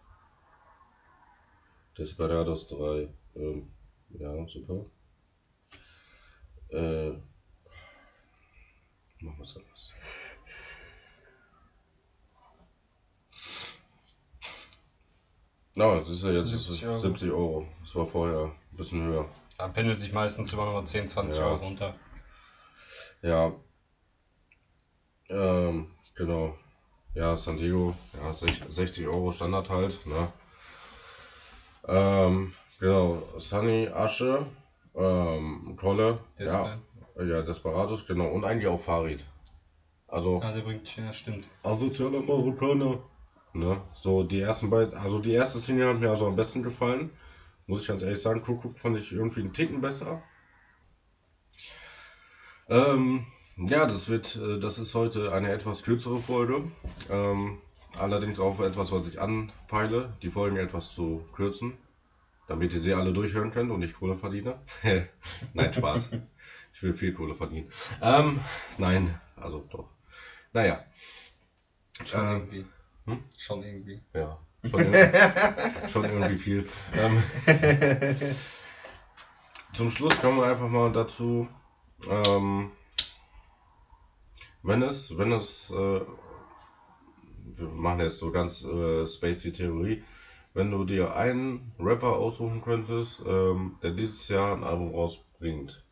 Desperados 1.97 2.67
3. 2.67 3.07
Ähm, 3.35 3.71
ja, 4.09 4.47
super. 4.47 4.85
Äh, 6.75 7.11
machen 9.23 9.37
wir 9.37 9.43
es 9.43 9.55
anders. 9.55 9.93
Na, 15.75 15.85
no, 15.87 15.99
ist 15.99 16.23
ja 16.23 16.31
jetzt 16.31 16.49
70 16.49 16.85
Euro. 16.85 16.99
70 16.99 17.31
Euro. 17.31 17.67
Das 17.81 17.95
war 17.95 18.05
vorher 18.05 18.53
ein 18.71 18.77
bisschen 18.77 19.01
höher. 19.03 19.29
Da 19.57 19.69
pendelt 19.69 19.99
sich 19.99 20.11
meistens 20.11 20.51
über 20.51 20.65
noch 20.65 20.83
10, 20.83 21.07
20 21.07 21.39
ja. 21.39 21.45
Euro 21.45 21.55
runter. 21.55 21.95
Ja. 23.21 23.53
Ähm, 25.29 25.91
genau. 26.13 26.57
Ja, 27.13 27.37
San 27.37 27.55
Diego, 27.55 27.95
ja, 28.21 28.33
60 28.33 29.07
Euro 29.07 29.31
Standard 29.31 29.69
halt, 29.69 30.05
ne? 30.05 30.29
Ähm, 31.87 32.51
genau, 32.79 33.23
Sunny, 33.37 33.87
Asche, 33.87 34.43
ähm, 34.95 35.75
Kolle, 35.75 36.19
ja, 36.37 36.77
ja, 37.17 37.41
Desperados, 37.41 38.05
genau, 38.05 38.27
und 38.29 38.45
eigentlich 38.45 38.67
auch 38.67 38.79
Farid. 38.79 39.25
Also, 40.07 40.39
ja, 40.41 40.51
der 40.51 40.61
bringt, 40.61 40.95
ja, 40.97 41.11
stimmt. 41.11 41.45
Asozialer 41.63 42.21
Marokkaner. 42.21 42.99
Ne, 43.53 43.81
so 43.93 44.23
die 44.23 44.41
ersten 44.41 44.69
beiden, 44.69 44.93
also 44.95 45.19
die 45.19 45.31
erste 45.31 45.59
Single 45.59 45.87
hat 45.87 45.99
mir 45.99 46.09
also 46.09 46.27
am 46.27 46.35
besten 46.35 46.61
gefallen. 46.61 47.09
Muss 47.67 47.81
ich 47.81 47.87
ganz 47.87 48.03
ehrlich 48.03 48.21
sagen, 48.21 48.41
Kuckuck 48.41 48.77
fand 48.77 48.97
ich 48.97 49.11
irgendwie 49.11 49.41
einen 49.41 49.53
Ticken 49.53 49.81
besser. 49.81 50.21
Ähm, 52.69 53.25
ja, 53.57 53.85
das 53.85 54.09
wird, 54.09 54.35
äh, 54.35 54.59
das 54.59 54.77
ist 54.77 54.93
heute 54.93 55.31
eine 55.31 55.51
etwas 55.51 55.83
kürzere 55.83 56.19
Folge. 56.19 56.63
Ähm, 57.09 57.59
allerdings 57.97 58.39
auch 58.39 58.59
etwas, 58.59 58.91
was 58.91 59.07
ich 59.07 59.21
anpeile, 59.21 60.13
die 60.21 60.29
Folgen 60.29 60.57
etwas 60.57 60.93
zu 60.93 61.23
kürzen, 61.33 61.77
damit 62.47 62.73
ihr 62.73 62.81
sie 62.81 62.93
alle 62.93 63.13
durchhören 63.13 63.51
könnt 63.51 63.71
und 63.71 63.81
ich 63.81 63.93
Kohle 63.93 64.15
verdiene. 64.15 64.59
nein, 65.53 65.73
Spaß. 65.73 66.11
Ich 66.73 66.83
will 66.83 66.93
viel 66.93 67.13
Kohle 67.13 67.35
verdienen. 67.35 67.69
Ähm, 68.01 68.39
nein, 68.77 69.19
also 69.35 69.67
doch. 69.69 69.89
Naja. 70.53 70.83
Schon 72.05 72.19
ähm, 72.19 72.35
irgendwie. 72.35 72.65
Hm? 73.05 73.23
Schon 73.37 73.63
irgendwie. 73.63 74.01
Ja. 74.13 74.39
Schon, 74.63 74.79
irgendwie, 74.79 75.89
schon 75.89 76.03
irgendwie 76.05 76.37
viel. 76.37 76.69
Ähm, 76.93 77.23
zum 79.73 79.91
Schluss 79.91 80.19
kommen 80.19 80.39
wir 80.39 80.47
einfach 80.47 80.69
mal 80.69 80.91
dazu. 80.91 81.47
Ähm, 82.09 82.71
wenn 84.63 84.81
es, 84.81 85.17
wenn 85.17 85.31
es, 85.31 85.71
äh, 85.71 86.01
wir 87.55 87.67
machen 87.67 87.99
jetzt 87.99 88.19
so 88.19 88.31
ganz 88.31 88.63
äh, 88.63 89.07
spacey 89.07 89.51
Theorie, 89.51 90.03
wenn 90.55 90.71
du 90.71 90.85
dir 90.85 91.15
einen 91.15 91.73
Rapper 91.77 92.13
aussuchen 92.13 92.61
könntest, 92.61 93.21
ähm, 93.27 93.77
der 93.83 93.91
dieses 93.91 94.29
Jahr 94.29 94.55
ein 94.55 94.63
Album 94.63 94.95
rausbringt, 94.95 95.85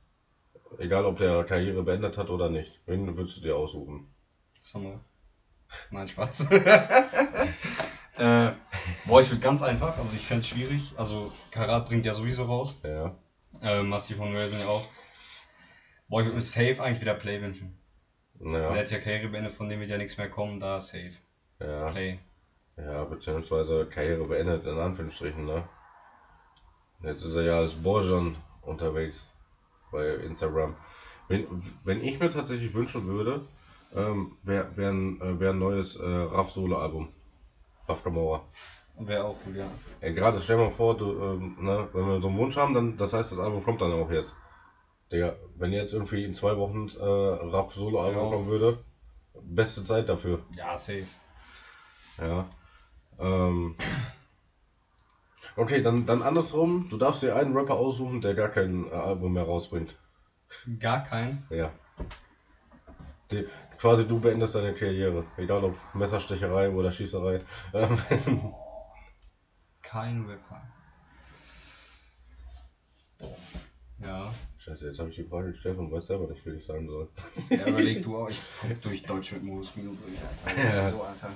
egal 0.80 1.06
ob 1.06 1.18
der 1.18 1.44
Karriere 1.44 1.84
beendet 1.84 2.18
hat 2.18 2.30
oder 2.30 2.50
nicht, 2.50 2.80
wen 2.86 3.16
würdest 3.16 3.38
du 3.38 3.42
dir 3.42 3.58
aussuchen? 3.58 4.08
Sommer. 4.62 5.02
Nein, 5.92 6.08
Spaß. 6.08 6.50
äh, 8.18 8.52
boah, 9.06 9.22
ich 9.22 9.30
würde 9.30 9.42
ganz 9.42 9.62
einfach, 9.62 9.98
also 9.98 10.14
ich 10.16 10.26
fände 10.26 10.42
es 10.42 10.48
schwierig. 10.48 10.94
Also 10.96 11.32
Karat 11.52 11.88
bringt 11.88 12.06
ja 12.06 12.14
sowieso 12.14 12.46
raus. 12.46 12.80
Ja. 12.84 13.18
Äh, 13.62 13.84
Massiv 13.84 14.18
von 14.18 14.34
Raising 14.34 14.60
ja 14.60 14.68
auch. 14.68 14.88
Boah, 16.08 16.22
ich 16.22 16.28
würde 16.28 16.38
mir 16.38 16.42
safe 16.42 16.82
eigentlich 16.82 17.02
wieder 17.02 17.16
Play 17.16 17.42
wünschen. 17.42 17.78
Ja. 18.40 18.72
Der 18.72 18.82
hat 18.82 18.92
ja 18.92 19.00
Karriere 19.00 19.28
beendet, 19.28 19.52
von 19.52 19.68
dem 19.68 19.82
wird 19.82 19.90
ja 19.90 19.98
nichts 19.98 20.18
mehr 20.18 20.30
kommen, 20.30 20.62
da 20.62 20.80
safe. 20.80 21.14
Ja. 21.60 21.92
Play. 21.92 22.20
Ja, 22.78 23.04
beziehungsweise 23.04 23.86
Karriere 23.86 24.26
beendet, 24.26 24.66
in 24.66 24.78
Anführungsstrichen, 24.78 25.46
ne? 25.46 25.64
Jetzt 27.04 27.24
ist 27.24 27.36
er 27.36 27.44
ja 27.44 27.58
als 27.58 27.76
Borjan 27.76 28.36
unterwegs 28.62 29.32
bei 29.92 30.08
Instagram. 30.08 30.76
Wenn, 31.28 31.48
wenn 31.84 32.04
ich 32.04 32.20
mir 32.20 32.30
tatsächlich 32.30 32.74
wünschen 32.74 33.06
würde, 33.06 33.46
ähm, 33.96 34.38
wäre 34.42 34.76
wär 34.76 34.90
ein, 34.90 35.22
äh, 35.22 35.40
wär 35.40 35.52
ein 35.52 35.60
neues 35.60 35.96
äh, 35.96 36.06
Raff 36.06 36.52
Solo-Album. 36.52 37.10
Raff 37.88 38.04
Gamora. 38.04 38.42
Wäre 39.00 39.24
auch 39.26 39.38
gut, 39.44 39.56
ja. 39.56 39.70
Ey, 40.00 40.14
gerade 40.14 40.40
stell 40.40 40.58
mal 40.58 40.70
vor, 40.70 40.96
du, 40.96 41.12
ähm, 41.12 41.58
ne, 41.60 41.88
wenn 41.94 42.08
wir 42.08 42.22
so 42.22 42.28
einen 42.28 42.38
Wunsch 42.38 42.56
haben, 42.56 42.74
dann 42.74 42.98
das 42.98 43.14
heißt, 43.14 43.32
das 43.32 43.40
Album 43.40 43.64
kommt 43.64 43.82
dann 43.82 43.92
auch 43.92 44.10
jetzt. 44.10 44.36
Digga, 45.12 45.36
wenn 45.56 45.74
jetzt 45.74 45.94
irgendwie 45.94 46.24
in 46.24 46.34
zwei 46.34 46.58
Wochen 46.58 46.88
äh, 46.88 47.04
Raff 47.04 47.74
Solo-Album 47.74 48.24
ja. 48.24 48.30
kommen 48.30 48.48
würde, 48.48 48.84
beste 49.42 49.84
Zeit 49.84 50.10
dafür. 50.10 50.40
Ja, 50.56 50.78
safe. 50.78 51.06
Ja. 52.20 52.48
Ähm, 53.24 53.76
okay, 55.56 55.82
dann, 55.82 56.06
dann 56.06 56.22
andersrum. 56.22 56.88
Du 56.90 56.98
darfst 56.98 57.24
dir 57.24 57.36
einen 57.36 57.56
Rapper 57.56 57.76
aussuchen, 57.76 58.22
der 58.22 58.34
gar 58.34 58.50
kein 58.50 58.86
äh, 58.92 58.94
Album 58.94 59.34
mehr 59.34 59.44
rausbringt. 59.44 59.96
Gar 60.80 61.04
kein? 61.04 61.44
Ja. 61.50 61.72
Die, 63.32 63.48
quasi 63.80 64.06
du 64.08 64.20
beendest 64.20 64.56
deine 64.56 64.74
Karriere. 64.74 65.26
Egal 65.38 65.64
ob 65.64 65.76
Messerstecherei 65.94 66.70
oder 66.70 66.92
Schießerei. 66.92 67.42
Ähm, 67.74 67.98
kein 69.82 70.26
Rapper. 70.26 70.62
Ja. 74.00 74.34
Scheiße, 74.58 74.88
jetzt 74.88 75.00
habe 75.00 75.10
ich 75.10 75.16
die 75.16 75.24
Frage 75.24 75.52
gestellt 75.52 75.78
und 75.78 75.92
weiß 75.92 76.08
selber 76.08 76.28
nicht, 76.28 76.46
wie 76.46 76.52
ich 76.52 76.66
sagen 76.66 76.88
soll. 76.88 77.10
Ja, 77.50 77.68
überleg 77.68 78.04
du 78.04 78.18
auch, 78.18 78.30
ich 78.30 78.42
guck 78.62 78.82
durch 78.82 79.04
Deutsche 79.04 79.40
Modus 79.40 79.76
Minute 79.76 79.98
durch, 80.06 80.18
Alter. 80.46 80.76
Ja. 80.76 80.90
So, 80.90 81.04
Alter. 81.04 81.30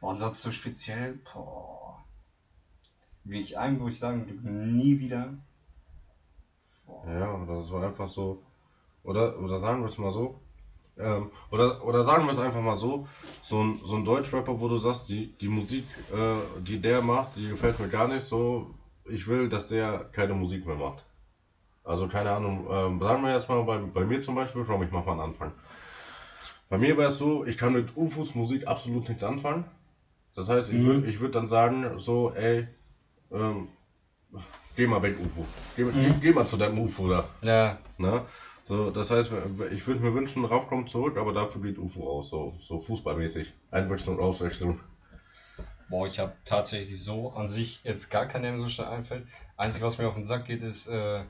Und 0.00 0.18
sonst 0.18 0.42
so 0.42 0.50
speziell, 0.50 1.20
boah. 1.32 2.04
Wie 3.24 3.40
ich 3.40 3.58
einem, 3.58 3.80
wo 3.80 3.88
ich 3.88 3.98
sagen 3.98 4.26
würde, 4.26 4.48
nie 4.48 4.98
wieder. 4.98 5.34
Boah. 6.86 7.06
Ja, 7.08 7.34
oder 7.34 7.62
so 7.62 7.76
einfach 7.76 8.08
so. 8.08 8.42
Oder, 9.02 9.38
oder 9.38 9.58
sagen 9.58 9.80
wir 9.80 9.88
es 9.88 9.98
mal 9.98 10.10
so. 10.10 10.40
Ähm, 10.98 11.30
oder, 11.50 11.84
oder 11.84 12.04
sagen 12.04 12.24
wir 12.24 12.32
es 12.32 12.38
einfach 12.38 12.62
mal 12.62 12.76
so, 12.76 13.06
so 13.42 13.62
ein, 13.62 13.80
so 13.84 13.96
ein 13.96 14.04
Deutschrapper, 14.04 14.58
wo 14.60 14.68
du 14.68 14.76
sagst, 14.78 15.08
die, 15.08 15.32
die 15.38 15.48
Musik, 15.48 15.84
äh, 16.12 16.60
die 16.62 16.80
der 16.80 17.02
macht, 17.02 17.36
die 17.36 17.48
gefällt 17.48 17.78
mir 17.78 17.88
gar 17.88 18.08
nicht 18.08 18.24
so. 18.24 18.74
Ich 19.04 19.26
will, 19.26 19.48
dass 19.48 19.68
der 19.68 20.04
keine 20.12 20.34
Musik 20.34 20.66
mehr 20.66 20.76
macht. 20.76 21.04
Also 21.84 22.08
keine 22.08 22.32
Ahnung, 22.32 22.66
ähm, 22.70 22.98
sagen 22.98 23.22
wir 23.22 23.34
jetzt 23.34 23.48
mal 23.48 23.62
bei, 23.62 23.78
bei 23.78 24.04
mir 24.04 24.20
zum 24.20 24.34
Beispiel, 24.34 24.64
komm, 24.64 24.82
ich 24.82 24.90
mach 24.90 25.04
mal 25.04 25.12
einen 25.12 25.20
Anfang. 25.20 25.52
Bei 26.68 26.78
mir 26.78 26.96
wäre 26.96 27.08
es 27.08 27.18
so, 27.18 27.44
ich 27.44 27.56
kann 27.56 27.74
mit 27.74 27.96
UFOs 27.96 28.34
Musik 28.34 28.66
absolut 28.66 29.08
nichts 29.08 29.22
anfangen. 29.22 29.64
Das 30.36 30.50
heißt, 30.50 30.70
ich 30.70 30.84
würde 30.84 31.08
ich 31.08 31.18
würd 31.18 31.34
dann 31.34 31.48
sagen, 31.48 31.98
so, 31.98 32.30
ey, 32.34 32.68
ähm, 33.32 33.68
geh 34.76 34.86
mal 34.86 35.02
weg, 35.02 35.16
UFO. 35.18 35.46
Geh, 35.74 35.84
mhm. 35.84 35.92
geh, 35.94 36.28
geh, 36.28 36.32
mal 36.32 36.46
zu 36.46 36.58
deinem 36.58 36.78
UFO 36.78 37.08
da. 37.08 37.28
Ja. 37.40 37.78
Ne? 37.96 38.22
So, 38.68 38.90
das 38.90 39.10
heißt, 39.10 39.30
ich 39.72 39.86
würde 39.86 40.00
mir 40.00 40.12
wünschen, 40.12 40.44
Rauf 40.44 40.68
kommt 40.68 40.90
zurück, 40.90 41.16
aber 41.16 41.32
dafür 41.32 41.62
geht 41.62 41.78
UFO 41.78 42.18
aus, 42.18 42.28
so, 42.28 42.54
so 42.60 42.78
fußballmäßig. 42.78 43.52
Einwechslung, 43.70 44.20
Auswechslung. 44.20 44.78
Boah, 45.88 46.06
ich 46.06 46.18
habe 46.18 46.32
tatsächlich 46.44 47.02
so 47.02 47.30
an 47.30 47.48
sich 47.48 47.80
jetzt 47.84 48.10
gar 48.10 48.26
kein 48.26 48.42
Name 48.42 48.58
so 48.58 48.68
schnell 48.68 48.88
einfällt. 48.88 49.26
Einzige, 49.56 49.86
was 49.86 49.98
mir 49.98 50.08
auf 50.08 50.14
den 50.16 50.24
Sack 50.24 50.44
geht, 50.44 50.62
ist 50.62 50.88
äh, 50.88 51.20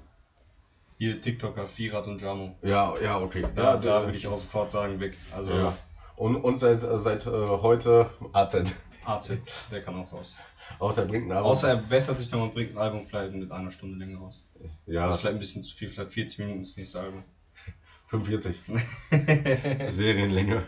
hier 0.99 1.21
TikToker, 1.21 1.67
Firat 1.67 2.07
und 2.07 2.21
Jamo. 2.21 2.57
Ja, 2.63 2.95
ja, 3.01 3.21
okay. 3.21 3.43
Ja, 3.43 3.49
Ja, 3.49 3.53
da 3.55 3.77
der- 3.77 4.05
würde 4.07 4.17
ich 4.17 4.27
auch 4.27 4.39
sofort 4.39 4.71
sagen, 4.71 4.99
weg. 4.99 5.17
Also 5.37 5.53
Ja. 5.53 5.77
Und, 6.17 6.37
und 6.37 6.59
seit, 6.59 6.81
seit 6.81 7.27
äh, 7.27 7.31
heute 7.31 8.09
AZ. 8.33 8.57
AC, 9.07 9.39
der 9.71 9.83
kann 9.83 9.97
auch 9.97 10.13
raus. 10.13 10.37
Außer 10.79 11.03
er 11.03 11.09
bringt 11.09 11.27
ein 11.29 11.33
Album. 11.33 11.51
Außer 11.51 11.69
er 11.69 11.77
bessert 11.77 12.19
sich 12.19 12.31
noch 12.31 12.43
und 12.43 12.55
bringt 12.55 12.73
ein 12.73 12.79
Album 12.79 13.03
vielleicht 13.07 13.33
mit 13.35 13.51
einer 13.51 13.71
Stunde 13.71 14.05
länger 14.05 14.19
raus. 14.19 14.43
ja, 14.87 15.05
Das 15.05 15.15
ist 15.15 15.21
vielleicht 15.21 15.37
ein 15.37 15.39
bisschen 15.41 15.63
zu 15.63 15.75
viel, 15.77 15.89
vielleicht 15.89 16.13
40 16.13 16.39
Minuten 16.41 16.63
das 16.63 16.77
nächste 16.77 17.01
Album. 17.01 17.25
45. 18.09 18.61
Serienlänge. 19.89 20.63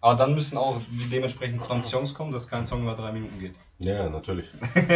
Aber 0.00 0.16
dann 0.18 0.34
müssen 0.34 0.58
auch 0.58 0.78
dementsprechend 1.10 1.62
20 1.62 1.90
Songs 1.90 2.12
kommen, 2.14 2.30
dass 2.30 2.46
kein 2.46 2.66
Song 2.66 2.82
über 2.82 2.94
drei 2.94 3.10
Minuten 3.12 3.38
geht. 3.40 3.54
Ja, 3.78 4.08
natürlich. 4.10 4.44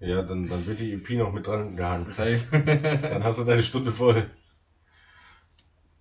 ja, 0.00 0.22
dann, 0.22 0.48
dann 0.48 0.66
wird 0.66 0.80
die 0.80 0.92
EP 0.94 1.10
noch 1.10 1.32
mit 1.32 1.46
dran 1.46 1.76
gehangen. 1.76 2.10
Safe. 2.12 2.40
Dann 3.00 3.22
hast 3.22 3.38
du 3.38 3.44
deine 3.44 3.62
Stunde 3.62 3.92
voll. 3.92 4.28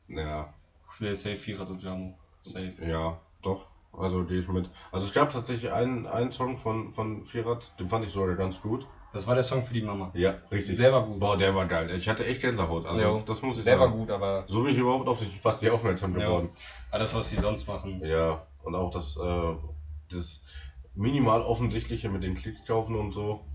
Ja, 0.08 0.54
Der 1.00 1.16
Safe, 1.16 1.38
Firat 1.38 1.70
und 1.70 1.82
Jamo. 1.84 2.18
Safe. 2.42 2.74
ja, 2.88 3.20
doch. 3.42 3.72
Also 3.98 4.24
gehe 4.26 4.40
ich 4.42 4.48
mit. 4.48 4.70
Also 4.92 5.08
es 5.08 5.14
gab 5.14 5.32
tatsächlich 5.32 5.72
einen, 5.72 6.08
einen 6.08 6.32
Song 6.32 6.58
von, 6.58 6.94
von 6.94 7.24
Firat, 7.24 7.80
den 7.80 7.88
fand 7.90 8.06
ich 8.06 8.14
sogar 8.14 8.36
ganz 8.36 8.62
gut. 8.62 8.86
Das 9.14 9.26
war 9.28 9.36
der 9.36 9.44
Song 9.44 9.64
für 9.64 9.74
die 9.74 9.82
Mama. 9.82 10.12
Ja, 10.14 10.34
richtig. 10.52 10.76
Der 10.78 10.92
war 10.92 11.04
gut. 11.06 11.20
Boah, 11.20 11.38
der 11.38 11.56
war 11.56 11.66
geil. 11.68 11.90
Ich 11.98 12.10
hatte 12.10 12.26
echt 12.26 12.42
Gänsehaut. 12.42 12.86
Also 12.86 13.02
Jo. 13.02 13.24
das 13.26 13.42
muss 13.42 13.58
ich 13.58 13.64
Der 13.64 13.78
sagen. 13.78 13.92
war 13.92 13.98
gut, 13.98 14.12
aber 14.12 14.44
So 14.48 14.64
bin 14.64 14.74
ich 14.74 14.78
überhaupt 14.78 15.08
auf 15.08 15.20
dich 15.20 15.40
fast 15.40 15.62
die 15.62 15.70
aufmerksam 15.70 16.14
geworden. 16.14 16.50
alles, 16.92 17.16
was 17.16 17.30
sie 17.30 17.38
sonst 17.38 17.66
machen. 17.68 18.02
Ja, 18.04 18.46
und 18.64 18.76
auch 18.76 18.92
das, 18.92 19.16
äh, 19.16 19.56
das 20.12 20.42
minimal 20.96 21.42
offensichtliche 21.42 22.10
mit 22.10 22.24
den 22.24 22.36
Klicks 22.36 22.66
kaufen 22.68 22.96
und 22.96 23.12
so. 23.14 23.46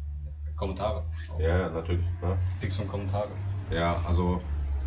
Kommentare. 0.57 1.05
Ja, 1.39 1.59
ja, 1.59 1.69
natürlich. 1.71 2.05
Ne? 2.23 2.39
Klicks 2.61 2.79
und 2.81 2.89
Kommentare. 2.89 3.29
Ja, 3.71 3.99
also, 4.07 4.41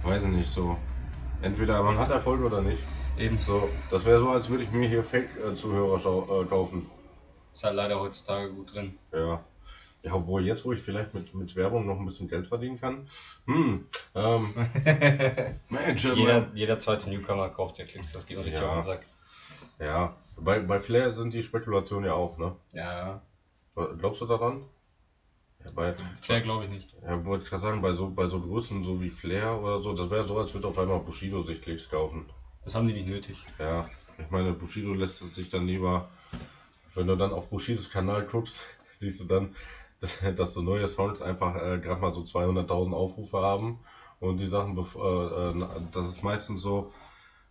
weiß 0.04 0.24
ich 0.24 0.30
nicht, 0.30 0.52
so. 0.52 0.76
Entweder 1.42 1.82
man 1.84 1.98
hat 1.98 2.10
Erfolg 2.10 2.42
oder 2.42 2.62
nicht. 2.62 2.82
Eben. 3.18 3.38
So, 3.46 3.70
das 3.92 4.06
wäre 4.06 4.20
so, 4.20 4.30
als 4.30 4.50
würde 4.50 4.64
ich 4.64 4.72
mir 4.72 4.88
hier 4.88 5.04
Fake-Zuhörer 5.04 6.42
äh, 6.42 6.46
kaufen. 6.46 6.90
Ist 7.52 7.64
halt 7.64 7.76
leider 7.76 8.00
heutzutage 8.00 8.52
gut 8.52 8.74
drin. 8.74 8.98
Ja. 9.12 9.44
Ja, 10.02 10.16
obwohl 10.16 10.44
jetzt, 10.46 10.66
wo 10.66 10.74
ich 10.74 10.82
vielleicht 10.82 11.14
mit, 11.14 11.34
mit 11.34 11.56
Werbung 11.56 11.86
noch 11.86 11.98
ein 11.98 12.06
bisschen 12.06 12.28
Geld 12.28 12.46
verdienen 12.48 12.78
kann. 12.80 13.08
Hm, 13.46 13.88
ähm, 14.16 14.54
Mensch, 15.70 16.04
äh, 16.04 16.14
Jeder, 16.14 16.52
jeder 16.54 16.78
zweite 16.78 17.10
Newcomer 17.10 17.50
kauft 17.50 17.78
ja 17.78 17.86
Klicks, 17.86 18.12
das 18.12 18.26
geht 18.26 18.38
richtig 18.38 18.56
Ja. 18.56 18.68
auf 18.68 18.74
den 18.74 18.82
Sack. 18.82 19.06
ja, 19.80 20.18
bei, 20.36 20.60
bei 20.60 20.80
Flair 20.80 21.14
sind 21.14 21.34
die 21.34 21.42
Spekulationen 21.42 22.06
ja 22.06 22.14
auch, 22.16 22.38
ne? 22.38 22.56
Ja, 22.74 23.22
Glaubst 23.98 24.20
du 24.22 24.26
daran? 24.26 24.66
Ja, 25.64 25.72
bei, 25.72 25.94
Flair 26.20 26.42
glaube 26.42 26.66
ich 26.66 26.70
nicht. 26.70 26.94
ja, 27.02 27.24
wollte 27.24 27.46
ich 27.46 27.50
gerade 27.50 27.62
sagen, 27.64 27.82
bei 27.82 27.94
so, 27.94 28.10
bei 28.10 28.28
so 28.28 28.42
Größen 28.42 28.84
so 28.84 29.00
wie 29.02 29.10
Flair 29.10 29.58
oder 29.62 29.80
so, 29.82 29.94
das 29.94 30.10
wäre 30.10 30.28
so, 30.28 30.38
als 30.38 30.54
würde 30.54 30.68
auf 30.68 30.78
einmal 30.78 31.00
Bushido 31.00 31.42
sich 31.44 31.62
Klicks 31.62 31.88
kaufen. 31.90 32.26
Das 32.64 32.76
haben 32.76 32.88
die 32.88 32.94
nicht 32.94 33.08
nötig. 33.08 33.44
Ja, 33.60 33.90
ich 34.18 34.30
meine, 34.30 34.54
Bushido 34.54 34.94
lässt 34.94 35.20
sich 35.34 35.50
dann 35.50 35.68
lieber, 35.68 36.10
wenn 36.96 37.08
du 37.08 37.16
dann 37.16 37.34
auf 37.34 37.50
Bushidos 37.50 37.90
Kanal 37.90 38.26
guckst, 38.26 38.56
siehst 38.92 39.22
du 39.22 39.26
dann, 39.26 39.56
dass, 40.00 40.20
dass 40.36 40.54
so 40.54 40.62
neue 40.62 40.88
Songs 40.88 41.22
einfach 41.22 41.56
äh, 41.56 41.80
gerade 41.80 42.00
mal 42.02 42.14
so 42.14 42.22
200.000 42.22 42.94
Aufrufe 42.94 43.40
haben 43.42 43.80
und 44.20 44.40
die 44.40 44.48
Sachen, 44.48 44.78
äh, 44.78 44.82
äh, 44.82 45.54
na- 45.56 45.80
das 45.92 46.08
ist 46.08 46.24
meistens 46.24 46.62
so, 46.62 46.92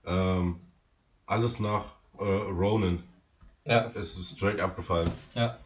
ähm, 0.04 0.60
alles 1.26 1.60
nach 1.60 1.84
äh, 2.18 2.24
Ronin 2.24 3.02
Ja, 3.64 3.80
ist 3.80 4.16
es 4.16 4.30
straight 4.30 4.60
abgefallen. 4.60 5.10
ja. 5.34 5.58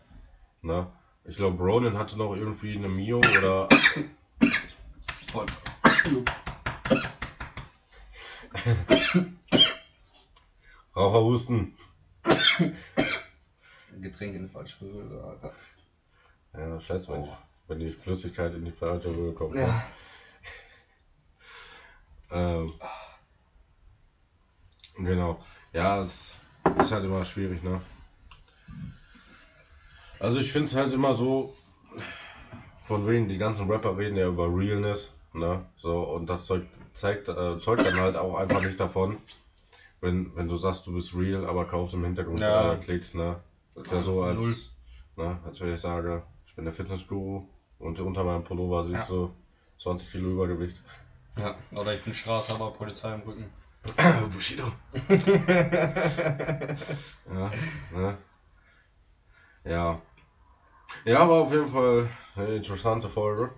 Ne? 0.63 0.87
Ich 1.25 1.37
glaube, 1.37 1.63
Ronin 1.63 1.97
hatte 1.99 2.17
noch 2.19 2.35
irgendwie 2.35 2.77
eine 2.77 2.89
Mio 2.89 3.21
oder 3.39 3.69
Voll. 5.27 5.47
Raucherhusten. 10.97 11.75
Getränk 14.01 14.35
in 14.37 14.43
die 14.47 14.49
falsche 14.53 14.85
Röhre, 14.85 15.25
Alter. 15.25 15.53
Ja, 16.55 16.81
scheiße, 16.81 17.13
wenn, 17.13 17.21
Oh. 17.23 17.37
wenn 17.69 17.79
die 17.81 17.91
Flüssigkeit 17.91 18.55
in 18.55 18.65
die 18.65 18.73
falsche 18.73 19.11
Höhe 19.15 19.33
kommt. 19.33 19.55
ne? 19.55 19.61
Ja. 19.63 19.85
Ähm, 22.29 22.73
genau. 24.99 25.41
Ja, 25.73 26.01
es 26.03 26.39
ist 26.81 26.91
halt 26.91 27.05
immer 27.05 27.25
schwierig, 27.25 27.63
ne? 27.63 27.81
Also 30.19 30.41
ich 30.41 30.51
finde 30.51 30.67
es 30.67 30.75
halt 30.75 30.93
immer 30.93 31.15
so, 31.15 31.55
von 32.89 33.07
wegen 33.07 33.29
die 33.29 33.39
ganzen 33.39 33.71
Rapper 33.71 33.97
reden 33.97 34.17
ja 34.17 34.27
über 34.27 34.49
Realness, 34.53 35.13
ne? 35.39 35.65
So, 35.77 36.03
und 36.03 36.27
das 36.29 36.47
Zeug 36.47 36.65
zeigt, 36.95 37.29
äh, 37.29 37.59
zeugt 37.59 37.85
dann 37.85 38.01
halt 38.01 38.17
auch 38.17 38.37
einfach 38.37 38.63
nicht 38.63 38.79
davon, 38.81 39.17
wenn, 40.01 40.35
wenn 40.37 40.49
du 40.49 40.57
sagst, 40.57 40.87
du 40.87 40.95
bist 40.95 41.15
real, 41.15 41.47
aber 41.47 41.65
kaufst 41.67 41.95
im 41.95 42.05
Hintergrund 42.05 42.41
Ja. 42.41 42.73
äh, 42.73 42.77
Klicks, 42.77 43.15
ne? 43.15 43.41
Das 43.75 43.85
ist 43.87 43.93
ja 43.93 44.01
so, 44.01 44.23
als, 44.23 44.73
ne, 45.17 45.39
als 45.45 45.61
wenn 45.61 45.73
ich 45.75 45.81
sage, 45.81 46.23
ich 46.47 46.55
bin 46.55 46.65
der 46.65 46.73
Fitnessguru 46.75 47.47
und 47.79 47.99
unter 48.01 48.25
meinem 48.25 48.45
Pullover 48.45 48.87
siehst 48.87 49.09
Ja. 49.09 49.15
du 49.15 49.31
20 49.79 50.11
Kilo 50.11 50.31
Übergewicht. 50.31 50.83
Ja, 51.37 51.55
oder 51.75 51.93
ich 51.95 52.03
bin 52.03 52.15
Straße, 52.15 52.55
aber 52.55 52.71
Polizei 52.73 53.13
im 53.15 53.21
Rücken. 53.21 53.51
Bushido. 54.33 54.65
ja, 57.31 57.51
ne? 57.93 58.17
Ja. 59.65 60.01
Ja, 61.05 61.23
aber 61.23 61.35
auf 61.35 61.53
jeden 61.53 61.69
Fall 61.69 62.09
eine 62.35 62.57
interessante 62.57 63.09
Folge, 63.09 63.51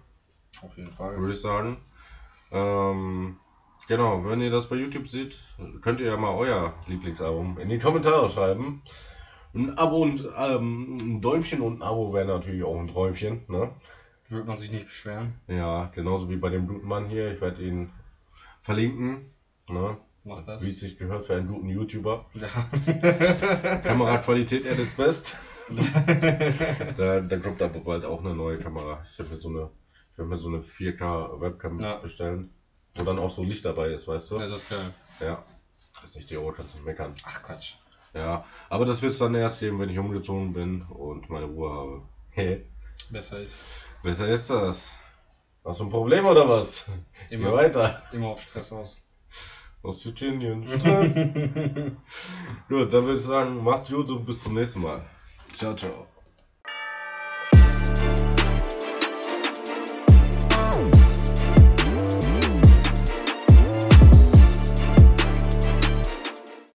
Auf 0.63 0.77
jeden 0.77 0.93
Fall. 0.93 1.19
würde 1.19 1.33
ich 1.33 1.41
sagen. 1.41 1.79
Ähm, 2.51 3.37
genau, 3.87 4.25
wenn 4.25 4.41
ihr 4.41 4.51
das 4.51 4.69
bei 4.69 4.77
YouTube 4.77 5.09
seht, 5.09 5.39
könnt 5.83 6.01
ihr 6.01 6.07
ja 6.07 6.17
mal 6.17 6.35
euer 6.35 6.75
Lieblingsalbum 6.87 7.59
in 7.59 7.69
die 7.69 7.79
Kommentare 7.79 8.31
schreiben. 8.31 8.83
Ein 9.55 9.79
Abo 9.79 10.03
und 10.03 10.25
ähm, 10.37 10.95
ein 11.01 11.21
Däumchen 11.21 11.63
und 11.63 11.79
ein 11.79 11.83
Abo 11.83 12.13
wäre 12.13 12.27
natürlich 12.27 12.63
auch 12.63 12.79
ein 12.79 12.89
Träumchen, 12.89 13.45
ne? 13.49 13.73
Würde 14.29 14.47
man 14.47 14.59
sich 14.59 14.71
nicht 14.71 14.85
beschweren. 14.85 15.41
Ja, 15.47 15.87
genauso 15.95 16.29
wie 16.29 16.37
bei 16.37 16.51
dem 16.51 16.67
guten 16.69 16.87
Mann 16.87 17.09
hier. 17.09 17.33
Ich 17.33 17.41
werde 17.41 17.63
ihn 17.63 17.91
verlinken, 18.61 19.33
ne? 19.69 19.97
Mach 20.25 20.45
das. 20.45 20.65
Wie 20.65 20.71
es 20.73 20.81
sich 20.81 20.99
gehört 20.99 21.25
für 21.25 21.37
einen 21.37 21.49
guten 21.49 21.69
YouTuber. 21.69 22.27
Ja. 22.35 23.79
Kameraqualität 23.85 24.67
its 24.67 24.97
best. 24.97 25.39
da, 26.97 27.21
da 27.21 27.37
kommt 27.39 27.63
aber 27.63 27.81
bald 27.81 28.05
auch 28.05 28.23
eine 28.23 28.35
neue 28.35 28.59
Kamera. 28.59 29.03
Ich 29.11 29.19
habe 29.19 29.31
mir 29.31 29.37
so 29.39 29.49
eine, 29.49 29.71
werd 30.19 30.29
mir 30.29 30.37
so 30.37 30.49
eine 30.49 30.59
4K 30.61 31.41
Webcam 31.41 31.81
Ja. 31.81 31.97
bestellen, 31.97 32.51
wo 32.95 33.05
dann 33.05 33.19
auch 33.19 33.31
so 33.31 33.43
Licht 33.43 33.65
dabei 33.65 33.89
ist, 33.89 34.07
weißt 34.09 34.31
du? 34.33 34.39
Das 34.39 34.51
ist 34.51 34.69
geil. 34.69 34.93
Ja. 35.21 35.43
Das 36.01 36.11
ist 36.11 36.17
nicht 36.17 36.31
die 36.31 36.37
Euro, 36.37 36.53
kannst 36.53 36.75
nicht 36.75 36.85
meckern. 36.85 37.15
Ach 37.25 37.43
Quatsch. 37.43 37.75
Ja, 38.15 38.45
aber 38.69 38.85
das 38.85 39.03
wird 39.03 39.13
es 39.13 39.19
dann 39.19 39.35
erst 39.35 39.61
geben, 39.61 39.79
wenn 39.79 39.91
ich 39.91 39.99
umgezogen 39.99 40.53
bin 40.53 40.83
und 40.83 41.29
meine 41.29 41.47
Ruhe 41.47 41.71
habe. 41.71 42.03
Hä? 42.31 42.65
Besser 43.11 43.41
ist. 43.41 43.59
Besser 44.03 44.29
ist 44.29 44.49
das. 44.51 44.91
Hast 45.65 45.81
du 45.81 45.85
ein 45.85 45.91
Problem 45.91 46.25
oder 46.27 46.49
was? 46.49 46.87
Immer. 47.31 47.51
Geh 47.51 47.57
weiter. 47.57 48.03
Immer 48.13 48.29
auf 48.29 48.41
Stress 48.41 48.73
aus. 48.73 49.03
Aus 49.83 50.01
Tschetschenien. 50.03 50.67
Stress. 50.67 51.15
gut, 52.69 52.93
dann 52.93 53.05
würde 53.05 53.15
ich 53.17 53.23
sagen, 53.23 53.63
macht's 53.63 53.91
gut 53.91 54.09
und 54.11 54.25
bis 54.25 54.43
zum 54.43 54.55
nächsten 54.55 54.81
Mal. 54.81 55.05
Ciao, 55.53 55.75
ciao. 55.75 56.07